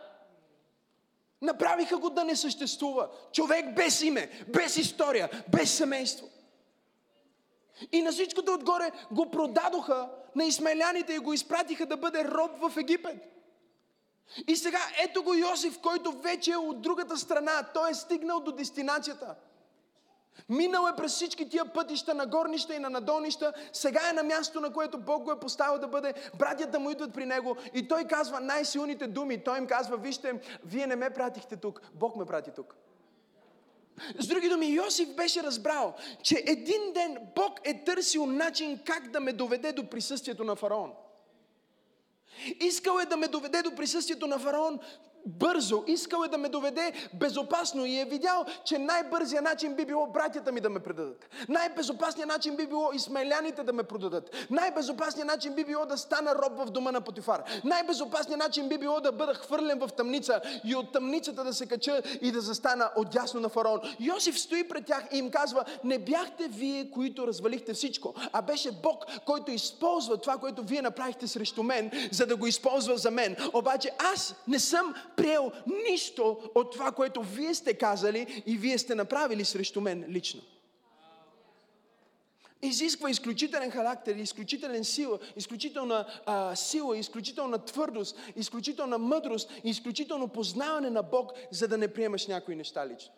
Направиха 1.43 1.97
го 1.97 2.11
да 2.11 2.25
не 2.25 2.37
съществува. 2.37 3.09
Човек 3.33 3.75
без 3.77 4.03
име, 4.03 4.31
без 4.49 4.77
история, 4.77 5.31
без 5.49 5.75
семейство. 5.75 6.29
И 7.93 8.03
на 8.03 8.13
всичкото 8.13 8.55
отгоре 8.55 8.91
го 9.11 9.31
продадоха 9.31 10.09
на 10.39 10.45
измайляните 10.45 11.15
и 11.15 11.19
го 11.19 11.33
изпратиха 11.33 11.87
да 11.87 11.97
бъде 11.97 12.25
роб 12.25 12.51
в 12.61 12.77
Египет. 12.77 13.17
И 14.49 14.57
сега 14.57 14.81
ето 15.05 15.23
го 15.23 15.35
Йосиф, 15.35 15.81
който 15.81 16.13
вече 16.13 16.53
е 16.53 16.57
от 16.57 16.83
другата 16.83 17.17
страна. 17.17 17.63
Той 17.75 17.91
е 17.91 17.95
стигнал 17.95 18.41
до 18.41 18.53
дестинацията. 18.53 19.35
Минал 20.49 20.89
е 20.93 20.97
през 20.97 21.13
всички 21.13 21.49
тия 21.49 21.73
пътища 21.73 22.15
на 22.15 22.27
горнища 22.27 22.75
и 22.75 22.79
на 22.79 22.91
надолнища. 22.91 23.53
Сега 23.73 24.01
е 24.11 24.13
на 24.13 24.23
място, 24.23 24.61
на 24.61 24.73
което 24.73 24.99
Бог 24.99 25.23
го 25.23 25.33
е 25.33 25.41
поставил 25.41 25.79
да 25.79 25.89
бъде. 25.89 26.15
Братята 26.39 26.79
му 26.79 26.91
идват 26.91 27.15
при 27.15 27.27
него 27.27 27.57
и 27.75 27.89
той 27.89 28.05
казва 28.05 28.41
най-силните 28.41 29.07
думи. 29.07 29.45
Той 29.45 29.59
им 29.59 29.67
казва, 29.67 29.97
вижте, 29.97 30.41
вие 30.65 30.87
не 30.87 30.97
ме 30.97 31.11
пратихте 31.11 31.57
тук, 31.57 31.81
Бог 31.95 32.17
ме 32.17 32.27
прати 32.27 32.51
тук. 32.57 32.75
С 34.19 34.27
други 34.27 34.49
думи, 34.49 34.67
Йосиф 34.67 35.09
беше 35.09 35.43
разбрал, 35.43 35.95
че 36.23 36.45
един 36.47 36.93
ден 36.95 37.19
Бог 37.35 37.61
е 37.65 37.85
търсил 37.85 38.27
начин 38.27 38.79
как 38.85 39.11
да 39.11 39.21
ме 39.21 39.33
доведе 39.33 39.73
до 39.73 39.91
присъствието 39.91 40.45
на 40.45 40.57
фараон. 40.57 40.93
Искал 42.61 42.99
е 42.99 43.07
да 43.07 43.17
ме 43.17 43.29
доведе 43.29 43.63
до 43.63 43.75
присъствието 43.75 44.27
на 44.27 44.39
фараон 44.39 44.79
бързо, 45.27 45.85
искал 45.87 46.23
е 46.25 46.29
да 46.29 46.39
ме 46.39 46.49
доведе 46.49 46.93
безопасно 47.15 47.85
и 47.85 47.99
е 48.01 48.05
видял, 48.05 48.45
че 48.65 48.79
най-бързия 48.79 49.43
начин 49.43 49.75
би 49.75 49.85
било 49.85 50.07
братята 50.07 50.53
ми 50.53 50.61
да 50.61 50.71
ме 50.71 50.81
предадат. 50.81 51.29
Най-безопасният 51.49 52.29
начин 52.29 52.57
би 52.57 52.67
било 52.67 52.93
измайляните 52.93 53.63
да 53.63 53.73
ме 53.73 53.83
продадат. 53.83 54.31
Най-безопасният 54.51 55.29
начин 55.29 55.55
би 55.55 55.65
било 55.65 55.87
да 55.87 55.99
стана 55.99 56.35
роб 56.35 56.59
в 56.59 56.71
дома 56.71 56.93
на 56.93 57.01
Потифар. 57.01 57.43
Най-безопасният 57.65 58.39
начин 58.41 58.69
би 58.69 58.79
било 58.79 59.01
да 59.01 59.13
бъда 59.13 59.35
хвърлен 59.35 59.79
в 59.79 59.89
тъмница 59.97 60.41
и 60.65 60.77
от 60.77 60.93
тъмницата 60.93 61.45
да 61.45 61.55
се 61.55 61.67
кача 61.67 62.03
и 62.21 62.33
да 62.33 62.41
застана 62.41 62.91
отясно 62.97 63.41
на 63.41 63.49
фараон. 63.49 63.81
Йосиф 64.01 64.39
стои 64.39 64.69
пред 64.69 64.87
тях 64.87 65.05
и 65.13 65.19
им 65.19 65.31
казва, 65.31 65.65
не 65.85 65.99
бяхте 65.99 66.49
вие, 66.49 66.91
които 66.91 67.27
развалихте 67.27 67.75
всичко, 67.75 68.15
а 68.33 68.43
беше 68.43 68.73
Бог, 68.73 69.05
който 69.27 69.51
използва 69.51 70.17
това, 70.17 70.37
което 70.37 70.63
вие 70.63 70.83
направихте 70.83 71.27
срещу 71.27 71.63
мен, 71.63 71.91
за 72.13 72.27
да 72.27 72.37
го 72.37 72.47
използва 72.47 72.97
за 72.97 73.11
мен. 73.11 73.37
Обаче 73.53 73.91
аз 73.99 74.35
не 74.49 74.59
съм 74.59 74.95
приел 75.19 75.53
нищо 75.91 76.51
от 76.55 76.73
това, 76.73 76.93
което 76.93 77.23
вие 77.23 77.55
сте 77.55 77.75
казали 77.75 78.43
и 78.47 78.57
вие 78.57 78.79
сте 78.79 78.95
направили 78.95 79.45
срещу 79.45 79.81
мен 79.81 80.05
лично. 80.09 80.41
Изисква 82.63 83.11
изключителен 83.11 83.71
характер, 83.71 84.17
изключителен 84.17 84.85
сила, 84.85 85.19
изключителна 85.37 86.07
а, 86.27 86.57
сила, 86.57 86.99
изключителна 86.99 87.65
твърдост, 87.65 88.19
изключителна 88.37 88.99
мъдрост, 88.99 89.51
изключително 89.65 90.29
познаване 90.29 90.91
на 90.91 91.03
Бог, 91.03 91.33
за 91.51 91.69
да 91.69 91.79
не 91.79 91.93
приемаш 91.93 92.27
някои 92.27 92.57
неща 92.57 92.87
лично. 92.87 93.13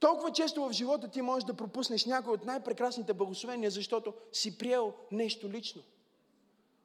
Толкова 0.00 0.32
често 0.32 0.68
в 0.68 0.72
живота 0.72 1.08
ти 1.08 1.22
можеш 1.22 1.44
да 1.44 1.54
пропуснеш 1.54 2.04
някой 2.06 2.34
от 2.34 2.44
най-прекрасните 2.44 3.12
благословения, 3.12 3.70
защото 3.70 4.14
си 4.32 4.58
приел 4.58 4.92
нещо 5.12 5.50
лично. 5.50 5.82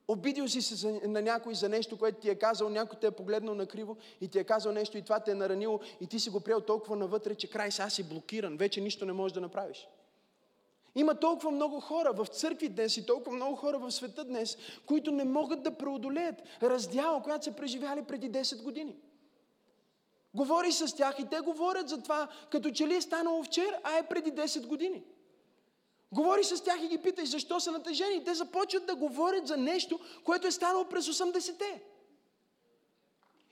Обидил 0.07 0.47
си 0.47 0.61
се 0.61 1.01
на 1.07 1.21
някой 1.21 1.55
за 1.55 1.69
нещо, 1.69 1.97
което 1.97 2.21
ти 2.21 2.29
е 2.29 2.35
казал, 2.35 2.69
някой 2.69 2.99
те 2.99 3.07
е 3.07 3.11
погледнал 3.11 3.55
на 3.55 3.65
криво 3.65 3.97
и 4.21 4.27
ти 4.27 4.39
е 4.39 4.43
казал 4.43 4.71
нещо 4.71 4.97
и 4.97 5.01
това 5.01 5.19
те 5.19 5.31
е 5.31 5.35
наранило 5.35 5.79
и 6.01 6.07
ти 6.07 6.19
си 6.19 6.29
го 6.29 6.39
приел 6.39 6.61
толкова 6.61 6.95
навътре, 6.95 7.35
че 7.35 7.49
край 7.49 7.71
сега 7.71 7.89
си 7.89 8.03
блокиран, 8.03 8.57
вече 8.57 8.81
нищо 8.81 9.05
не 9.05 9.13
можеш 9.13 9.33
да 9.33 9.41
направиш. 9.41 9.87
Има 10.95 11.15
толкова 11.15 11.51
много 11.51 11.79
хора 11.79 12.13
в 12.13 12.25
църкви 12.25 12.69
днес 12.69 12.97
и 12.97 13.05
толкова 13.05 13.35
много 13.35 13.55
хора 13.55 13.77
в 13.77 13.91
света 13.91 14.23
днес, 14.23 14.57
които 14.85 15.11
не 15.11 15.23
могат 15.23 15.63
да 15.63 15.77
преодолеят 15.77 16.35
раздяла, 16.63 17.23
която 17.23 17.45
са 17.45 17.51
преживяли 17.51 18.03
преди 18.03 18.31
10 18.31 18.63
години. 18.63 18.95
Говори 20.33 20.71
с 20.71 20.95
тях 20.95 21.15
и 21.19 21.25
те 21.25 21.39
говорят 21.39 21.89
за 21.89 22.01
това, 22.03 22.27
като 22.51 22.71
че 22.71 22.87
ли 22.87 22.95
е 22.95 23.01
станало 23.01 23.43
вчера, 23.43 23.79
а 23.83 23.97
е 23.97 24.07
преди 24.07 24.31
10 24.31 24.67
години. 24.67 25.03
Говори 26.15 26.43
с 26.43 26.63
тях 26.63 26.83
и 26.83 26.87
ги 26.87 26.97
питай 26.97 27.25
защо 27.25 27.59
са 27.59 27.71
натъжени. 27.71 28.23
Те 28.23 28.33
започват 28.33 28.85
да 28.85 28.95
говорят 28.95 29.47
за 29.47 29.57
нещо, 29.57 29.99
което 30.23 30.47
е 30.47 30.51
станало 30.51 30.85
през 30.85 31.07
80-те. 31.07 31.81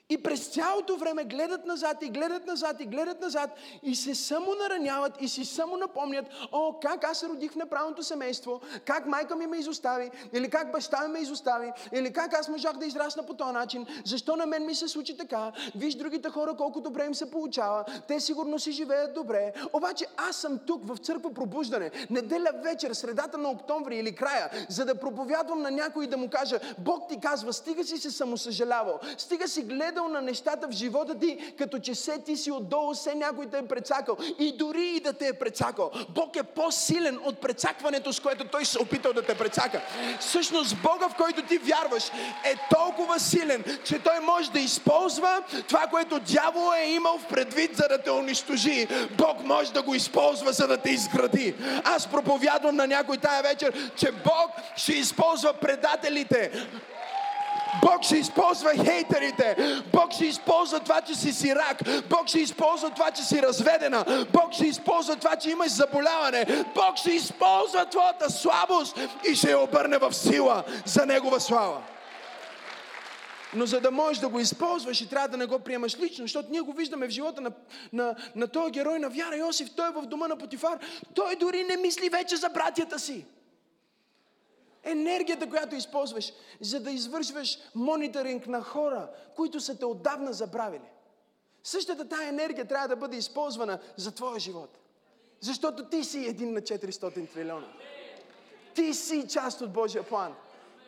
И 0.10 0.24
през 0.24 0.48
цялото 0.48 0.98
време 0.98 1.24
гледат 1.24 1.66
назад 1.66 1.98
и 2.02 2.10
гледат 2.10 2.48
назад 2.48 2.76
и 2.80 2.86
гледат 2.86 3.22
назад 3.22 3.50
и 3.84 3.96
се 3.96 4.16
само 4.16 4.56
нараняват 4.56 5.22
и 5.22 5.28
си 5.28 5.46
само 5.46 5.78
напомнят, 5.78 6.26
о, 6.52 6.74
как 6.82 7.04
аз 7.04 7.18
се 7.20 7.28
родих 7.28 7.52
в 7.52 7.56
неправилното 7.56 8.04
семейство, 8.04 8.62
как 8.86 9.06
майка 9.06 9.36
ми 9.36 9.48
ме 9.48 9.58
изостави, 9.58 10.12
или 10.34 10.50
как 10.50 10.72
баща 10.72 11.08
ми 11.08 11.14
ме 11.14 11.20
изостави, 11.20 11.72
или 11.94 12.14
как 12.14 12.34
аз 12.34 12.50
можах 12.50 12.74
да 12.74 12.86
израсна 12.86 13.24
по 13.24 13.34
този 13.34 13.52
начин, 13.52 13.86
защо 14.06 14.36
на 14.36 14.46
мен 14.46 14.66
ми 14.66 14.76
се 14.76 14.88
случи 14.88 15.18
така, 15.18 15.52
виж 15.76 15.96
другите 15.96 16.30
хора 16.30 16.56
колко 16.58 16.82
добре 16.82 17.06
им 17.06 17.16
се 17.16 17.32
получава, 17.32 17.86
те 18.08 18.20
сигурно 18.20 18.60
си 18.60 18.72
живеят 18.72 19.14
добре, 19.14 19.54
обаче 19.74 20.06
аз 20.18 20.36
съм 20.36 20.60
тук 20.68 20.88
в 20.88 20.98
църква 20.98 21.34
пробуждане, 21.34 21.92
неделя 22.10 22.50
вечер, 22.64 22.94
средата 22.94 23.38
на 23.38 23.50
октомври 23.50 23.98
или 23.98 24.16
края, 24.16 24.50
за 24.70 24.86
да 24.86 24.96
проповядвам 24.96 25.62
на 25.62 25.72
някой 25.72 26.04
и 26.04 26.08
да 26.08 26.18
му 26.18 26.30
кажа, 26.30 26.60
Бог 26.78 27.10
ти 27.10 27.20
казва, 27.20 27.54
стига 27.54 27.84
си 27.84 27.98
се 27.98 28.12
самосъжалявал, 28.12 29.00
стига 29.18 29.48
си 29.48 29.62
гледал 29.62 29.93
гледал 29.94 30.08
на 30.08 30.22
нещата 30.22 30.68
в 30.68 30.72
живота 30.72 31.20
ти, 31.20 31.54
като 31.58 31.80
че 31.80 31.96
се 31.96 32.20
ти 32.26 32.38
си 32.38 32.52
отдолу, 32.52 32.96
се 32.96 33.16
някой 33.16 33.46
те 33.46 33.58
е 33.58 33.68
прецакал. 33.68 34.18
И 34.40 34.58
дори 34.58 34.94
и 34.96 35.00
да 35.00 35.14
те 35.14 35.28
е 35.28 35.34
прецакал, 35.34 35.92
Бог 36.10 36.36
е 36.36 36.44
по-силен 36.44 37.20
от 37.24 37.42
прецакването, 37.42 38.14
с 38.14 38.20
което 38.20 38.48
Той 38.48 38.66
се 38.66 38.78
е 38.80 38.82
опитал 38.82 39.14
да 39.14 39.22
те 39.22 39.36
прецака. 39.36 39.82
Всъщност 40.20 40.78
Бога, 40.82 41.10
в 41.10 41.16
който 41.16 41.42
ти 41.42 41.58
вярваш, 41.58 42.04
е 42.44 42.56
толкова 42.76 43.20
силен, 43.20 43.64
че 43.86 44.00
Той 44.00 44.20
може 44.20 44.52
да 44.52 44.60
използва 44.60 45.44
това, 45.68 45.88
което 45.88 46.20
дявол 46.20 46.72
е 46.78 46.90
имал 46.90 47.18
в 47.18 47.28
предвид, 47.28 47.76
за 47.76 47.88
да 47.90 47.98
те 47.98 48.12
унищожи. 48.12 48.88
Бог 49.18 49.44
може 49.44 49.74
да 49.74 49.82
го 49.82 49.96
използва, 49.96 50.54
за 50.54 50.68
да 50.68 50.78
те 50.78 50.90
изгради. 50.90 51.56
Аз 51.84 52.08
проповядвам 52.08 52.76
на 52.76 52.88
някой 52.88 53.18
тая 53.18 53.44
вечер, 53.44 53.92
че 53.96 54.12
Бог 54.12 54.52
ще 54.76 54.94
използва 54.94 55.54
предателите, 55.54 56.52
Бог 57.82 58.04
ще 58.04 58.18
използва 58.18 58.70
хейтерите. 58.86 59.56
Бог 59.94 60.12
ще 60.12 60.26
използва 60.26 60.80
това, 60.80 61.02
че 61.02 61.16
си 61.16 61.34
сирак. 61.34 61.78
Бог 62.10 62.28
ще 62.28 62.40
използва 62.40 62.90
това, 62.90 63.12
че 63.12 63.24
си 63.24 63.42
разведена. 63.42 64.26
Бог 64.34 64.54
ще 64.54 64.66
използва 64.66 65.16
това, 65.16 65.36
че 65.36 65.50
имаш 65.50 65.72
заболяване. 65.72 66.66
Бог 66.76 66.98
ще 66.98 67.12
използва 67.12 67.86
твоята 67.86 68.30
слабост 68.30 69.00
и 69.32 69.36
ще 69.36 69.52
я 69.52 69.60
обърне 69.60 69.98
в 69.98 70.14
сила 70.14 70.64
за 70.86 71.06
Негова 71.06 71.40
слава. 71.40 71.82
Но 73.56 73.66
за 73.66 73.82
да 73.82 73.92
можеш 73.92 74.20
да 74.20 74.30
го 74.30 74.40
използваш 74.40 75.02
и 75.02 75.10
трябва 75.10 75.28
да 75.28 75.38
не 75.38 75.46
го 75.46 75.60
приемаш 75.60 76.00
лично, 76.00 76.24
защото 76.24 76.48
ние 76.52 76.62
го 76.62 76.74
виждаме 76.74 77.08
в 77.08 77.10
живота 77.10 77.42
на, 77.42 77.52
на, 77.94 78.16
на 78.36 78.48
този 78.48 78.72
герой 78.72 79.00
на 79.00 79.10
вяра 79.10 79.38
Йосиф, 79.38 79.70
той 79.76 79.88
е 79.88 79.92
в 79.92 80.06
дома 80.06 80.28
на 80.28 80.38
Потифар. 80.38 80.80
Той 81.16 81.36
дори 81.36 81.64
не 81.64 81.78
мисли 81.78 82.10
вече 82.10 82.36
за 82.36 82.50
братята 82.50 83.00
си 83.00 83.26
енергията, 84.84 85.50
която 85.50 85.76
използваш, 85.76 86.34
за 86.62 86.80
да 86.80 86.92
извършваш 86.92 87.58
мониторинг 87.76 88.48
на 88.48 88.62
хора, 88.62 89.10
които 89.36 89.60
са 89.60 89.78
те 89.78 89.86
отдавна 89.86 90.34
забравили. 90.34 90.90
Същата 91.64 92.10
тая 92.10 92.30
енергия 92.30 92.68
трябва 92.68 92.88
да 92.88 92.96
бъде 92.96 93.18
използвана 93.18 93.80
за 93.98 94.12
твоя 94.12 94.40
живот. 94.40 94.78
Защото 95.40 95.90
ти 95.90 96.04
си 96.04 96.26
един 96.28 96.54
на 96.54 96.62
400 96.62 97.34
трилиона. 97.34 97.68
Ти 98.76 98.94
си 98.94 99.28
част 99.28 99.62
от 99.62 99.74
Божия 99.74 100.04
план. 100.04 100.36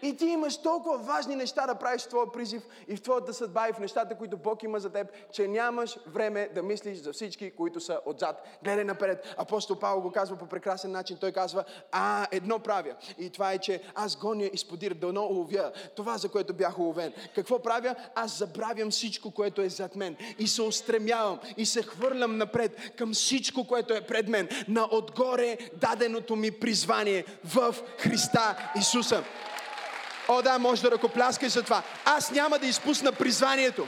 И 0.02 0.18
ти 0.18 0.26
имаш 0.26 0.58
толкова 0.58 0.98
важни 0.98 1.36
неща 1.36 1.68
да 1.68 1.76
правиш 1.76 2.02
в 2.02 2.08
твоя 2.08 2.32
призив 2.32 2.64
и 2.88 2.96
в 2.96 3.02
твоята 3.02 3.34
съдба 3.34 3.70
и 3.70 3.74
в 3.74 3.80
нещата, 3.80 4.16
които 4.16 4.38
Бог 4.38 4.64
има 4.64 4.80
за 4.80 4.90
теб, 4.90 5.08
че 5.32 5.48
нямаш 5.48 5.98
време 6.08 6.50
да 6.56 6.64
мислиш 6.64 6.98
за 6.98 7.14
всички, 7.14 7.52
които 7.52 7.80
са 7.80 8.00
отзад. 8.06 8.48
Гледай 8.64 8.84
напред. 8.84 9.36
Апостол 9.38 9.80
Павел 9.80 10.02
го 10.02 10.12
казва 10.12 10.38
по 10.38 10.46
прекрасен 10.46 10.92
начин. 10.92 11.18
Той 11.18 11.32
казва, 11.32 11.64
а, 11.92 12.28
едно 12.32 12.60
правя. 12.60 12.96
И 13.18 13.30
това 13.30 13.54
е, 13.54 13.58
че 13.58 13.82
аз 13.96 14.16
гоня 14.16 14.50
и 14.54 14.58
сподир 14.58 14.94
дано 14.94 15.26
уловя 15.26 15.72
това, 15.96 16.18
за 16.18 16.30
което 16.30 16.54
бях 16.54 16.80
уловен. 16.80 17.14
Какво 17.36 17.60
правя? 17.60 17.96
Аз 18.16 18.38
забравям 18.38 18.92
всичко, 18.92 19.32
което 19.32 19.62
е 19.62 19.70
зад 19.70 19.96
мен. 19.96 20.16
И 20.40 20.48
се 20.48 20.62
устремявам 20.62 21.40
и 21.58 21.66
се 21.66 21.84
хвърлям 21.84 22.38
напред 22.38 22.78
към 22.98 23.14
всичко, 23.14 23.68
което 23.68 23.94
е 23.94 24.02
пред 24.02 24.28
мен. 24.28 24.50
На 24.68 24.88
отгоре 24.92 25.58
даденото 25.74 26.36
ми 26.36 26.52
призвание 26.52 27.26
в 27.44 27.76
Христа 27.98 28.72
Исуса. 28.80 29.24
О, 30.28 30.42
да, 30.42 30.60
може 30.60 30.82
да 30.82 30.92
ръкопляскаш 30.92 31.52
за 31.52 31.64
това. 31.64 31.84
Аз 32.06 32.32
няма 32.32 32.60
да 32.60 32.68
изпусна 32.68 33.12
призванието. 33.12 33.88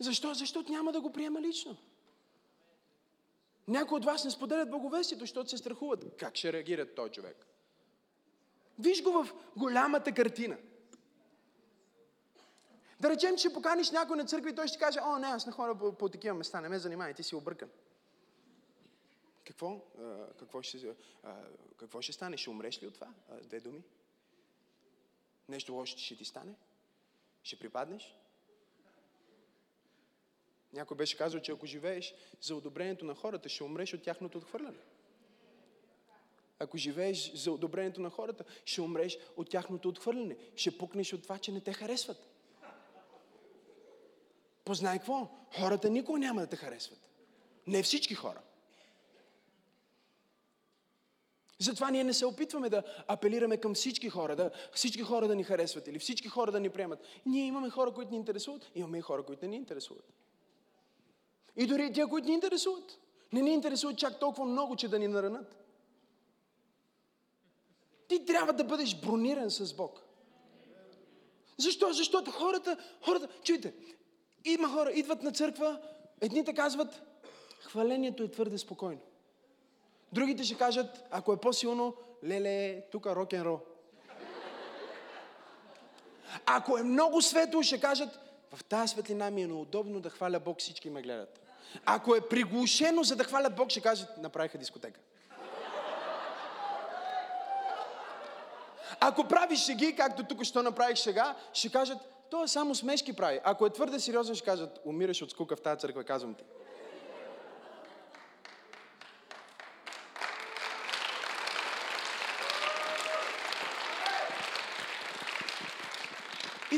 Защо? 0.00 0.34
Защото 0.34 0.72
няма 0.72 0.92
да 0.92 1.00
го 1.00 1.12
приема 1.12 1.40
лично. 1.40 1.76
Някои 3.68 3.96
от 3.96 4.04
вас 4.04 4.24
не 4.24 4.30
споделят 4.30 4.70
благовестието, 4.70 5.20
защото 5.20 5.50
се 5.50 5.56
страхуват. 5.56 6.04
Как 6.18 6.36
ще 6.36 6.52
реагират 6.52 6.94
той 6.94 7.08
човек? 7.08 7.46
Виж 8.78 9.02
го 9.02 9.12
в 9.12 9.34
голямата 9.56 10.12
картина. 10.12 10.56
Да 13.00 13.10
речем, 13.10 13.36
че 13.36 13.52
поканиш 13.52 13.90
някой 13.90 14.16
на 14.16 14.24
църква 14.24 14.50
и 14.50 14.54
той 14.54 14.68
ще 14.68 14.78
каже, 14.78 14.98
о, 15.02 15.18
не, 15.18 15.26
аз 15.26 15.46
на 15.46 15.52
хора 15.52 15.74
по, 15.74 15.92
по 15.92 16.08
такива 16.08 16.34
места, 16.34 16.60
не 16.60 16.68
ме 16.68 16.78
занимай, 16.78 17.14
ти 17.14 17.22
си 17.22 17.34
объркан. 17.34 17.68
Какво? 19.48 19.80
Какво, 20.38 20.62
ще, 20.62 20.94
какво 21.76 22.02
ще 22.02 22.12
стане? 22.12 22.36
Ще 22.36 22.50
умреш 22.50 22.82
ли 22.82 22.86
от 22.86 22.94
това? 22.94 23.14
Две 23.42 23.60
думи. 23.60 23.82
Нещо 25.48 25.72
лошо 25.72 25.98
ще 25.98 26.16
ти 26.16 26.24
стане? 26.24 26.54
Ще 27.42 27.58
припаднеш? 27.58 28.14
Някой 30.72 30.96
беше 30.96 31.16
казал, 31.16 31.40
че 31.40 31.52
ако 31.52 31.66
живееш 31.66 32.14
за 32.40 32.56
одобрението 32.56 33.04
на 33.04 33.14
хората, 33.14 33.48
ще 33.48 33.64
умреш 33.64 33.94
от 33.94 34.02
тяхното 34.02 34.38
отхвърляне. 34.38 34.78
Ако 36.58 36.78
живееш 36.78 37.32
за 37.32 37.52
одобрението 37.52 38.00
на 38.00 38.10
хората, 38.10 38.44
ще 38.64 38.80
умреш 38.80 39.18
от 39.36 39.50
тяхното 39.50 39.88
отхвърляне. 39.88 40.36
Ще 40.56 40.78
пукнеш 40.78 41.12
от 41.12 41.22
това, 41.22 41.38
че 41.38 41.52
не 41.52 41.60
те 41.60 41.72
харесват. 41.72 42.28
Познай 44.64 44.98
какво? 44.98 45.30
Хората 45.58 45.90
никога 45.90 46.18
няма 46.18 46.40
да 46.40 46.46
те 46.46 46.56
харесват. 46.56 46.98
Не 47.66 47.82
всички 47.82 48.14
хора. 48.14 48.42
Затова 51.58 51.90
ние 51.90 52.04
не 52.04 52.14
се 52.14 52.26
опитваме 52.26 52.70
да 52.70 52.82
апелираме 53.06 53.56
към 53.56 53.74
всички 53.74 54.08
хора, 54.08 54.36
да 54.36 54.50
всички 54.72 55.02
хора 55.02 55.28
да 55.28 55.34
ни 55.34 55.44
харесват 55.44 55.88
или 55.88 55.98
всички 55.98 56.28
хора 56.28 56.52
да 56.52 56.60
ни 56.60 56.70
приемат. 56.70 56.98
Ние 57.26 57.46
имаме 57.46 57.70
хора, 57.70 57.92
които 57.92 58.10
ни 58.10 58.16
интересуват, 58.16 58.70
имаме 58.74 58.98
и 58.98 59.00
хора, 59.00 59.22
които 59.22 59.44
не 59.44 59.48
ни 59.48 59.56
интересуват. 59.56 60.04
И 61.56 61.66
дори 61.66 61.92
тия, 61.92 62.06
които 62.06 62.28
ни 62.28 62.34
интересуват, 62.34 62.98
не 63.32 63.42
ни 63.42 63.52
интересуват 63.52 63.98
чак 63.98 64.18
толкова 64.18 64.46
много, 64.46 64.76
че 64.76 64.88
да 64.88 64.98
ни 64.98 65.08
наранат. 65.08 65.56
Ти 68.08 68.24
трябва 68.24 68.52
да 68.52 68.64
бъдеш 68.64 69.00
брониран 69.00 69.50
с 69.50 69.74
Бог. 69.74 70.02
Защо? 71.56 71.92
Защото 71.92 72.30
хората, 72.30 72.76
хората, 73.04 73.28
чуйте, 73.42 73.74
има 74.44 74.68
хора, 74.68 74.90
идват 74.90 75.22
на 75.22 75.32
църква, 75.32 75.80
едните 76.20 76.54
казват, 76.54 77.02
хвалението 77.60 78.22
е 78.22 78.30
твърде 78.30 78.58
спокойно. 78.58 79.00
Другите 80.12 80.44
ще 80.44 80.58
кажат, 80.58 81.04
ако 81.10 81.32
е 81.32 81.36
по-силно, 81.36 81.94
леле, 82.24 82.80
тук 82.90 83.06
рок-н-рол. 83.06 83.60
Ако 86.46 86.78
е 86.78 86.82
много 86.82 87.22
светло, 87.22 87.62
ще 87.62 87.80
кажат, 87.80 88.08
в 88.54 88.64
тази 88.64 88.88
светлина 88.88 89.30
ми 89.30 89.42
е 89.42 89.46
неудобно 89.46 90.00
да 90.00 90.10
хваля 90.10 90.40
Бог, 90.40 90.60
всички 90.60 90.90
ме 90.90 91.02
гледат. 91.02 91.40
Ако 91.86 92.14
е 92.14 92.20
приглушено, 92.20 93.02
за 93.02 93.16
да 93.16 93.24
хвалят 93.24 93.56
Бог, 93.56 93.70
ще 93.70 93.80
кажат, 93.80 94.18
направиха 94.18 94.58
дискотека. 94.58 95.00
Ако 99.00 99.24
правиш 99.24 99.64
шеги, 99.64 99.96
както 99.96 100.24
тук 100.24 100.44
що 100.44 100.62
направих 100.62 100.98
сега, 100.98 101.36
ще 101.52 101.72
кажат, 101.72 101.98
той 102.30 102.44
е 102.44 102.48
само 102.48 102.74
смешки 102.74 103.12
прави. 103.12 103.40
Ако 103.44 103.66
е 103.66 103.70
твърде 103.70 104.00
сериозен, 104.00 104.34
ще 104.34 104.44
кажат, 104.44 104.80
умираш 104.84 105.22
от 105.22 105.30
скука 105.30 105.56
в 105.56 105.60
тази 105.60 105.80
църква, 105.80 106.04
казвам 106.04 106.34
ти. 106.34 106.44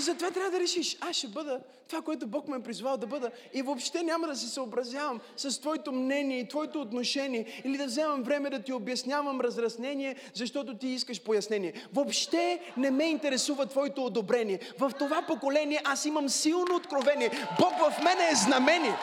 И 0.01 0.03
затова 0.03 0.31
трябва 0.31 0.51
да 0.51 0.61
решиш, 0.61 0.97
аз 1.01 1.17
ще 1.17 1.29
бъда 1.29 1.61
това, 1.89 2.03
което 2.03 2.27
Бог 2.27 2.49
ме 2.49 2.57
е 2.57 2.63
призвал 2.63 2.97
да 2.97 3.07
бъда. 3.07 3.31
И 3.55 3.63
въобще 3.63 4.03
няма 4.03 4.27
да 4.27 4.37
се 4.37 4.49
съобразявам 4.49 5.21
с 5.37 5.61
твоето 5.61 5.93
мнение 5.93 6.39
и 6.39 6.49
твоето 6.49 6.81
отношение. 6.81 7.63
Или 7.65 7.77
да 7.77 7.87
вземам 7.87 8.23
време 8.23 8.51
да 8.51 8.63
ти 8.63 8.73
обяснявам 8.73 9.41
разраснение, 9.41 10.17
защото 10.35 10.75
ти 10.75 10.89
искаш 10.89 11.23
пояснение. 11.23 11.73
Въобще 11.95 12.61
не 12.77 12.91
ме 12.91 13.05
интересува 13.05 13.67
твоето 13.67 14.05
одобрение. 14.05 14.61
В 14.79 14.93
това 14.99 15.23
поколение 15.23 15.83
аз 15.85 16.05
имам 16.05 16.29
силно 16.29 16.77
откровение. 16.77 17.31
Бог 17.61 17.73
в 17.79 18.03
мене 18.03 18.29
е 18.33 18.35
знамение. 18.35 18.97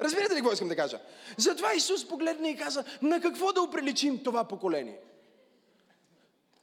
Разбирате 0.00 0.34
ли 0.34 0.38
какво 0.38 0.45
искам 0.56 0.68
да 0.68 0.76
кажа? 0.76 1.00
Затова 1.36 1.74
Исус 1.74 2.08
погледна 2.08 2.48
и 2.48 2.56
каза, 2.56 2.84
на 3.02 3.20
какво 3.20 3.52
да 3.52 3.62
оприличим 3.62 4.22
това 4.22 4.44
поколение? 4.44 5.00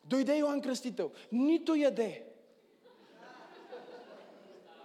Дойде 0.04 0.38
Йоанн 0.38 0.62
Кръстител, 0.62 1.12
нито 1.32 1.76
яде. 1.76 2.24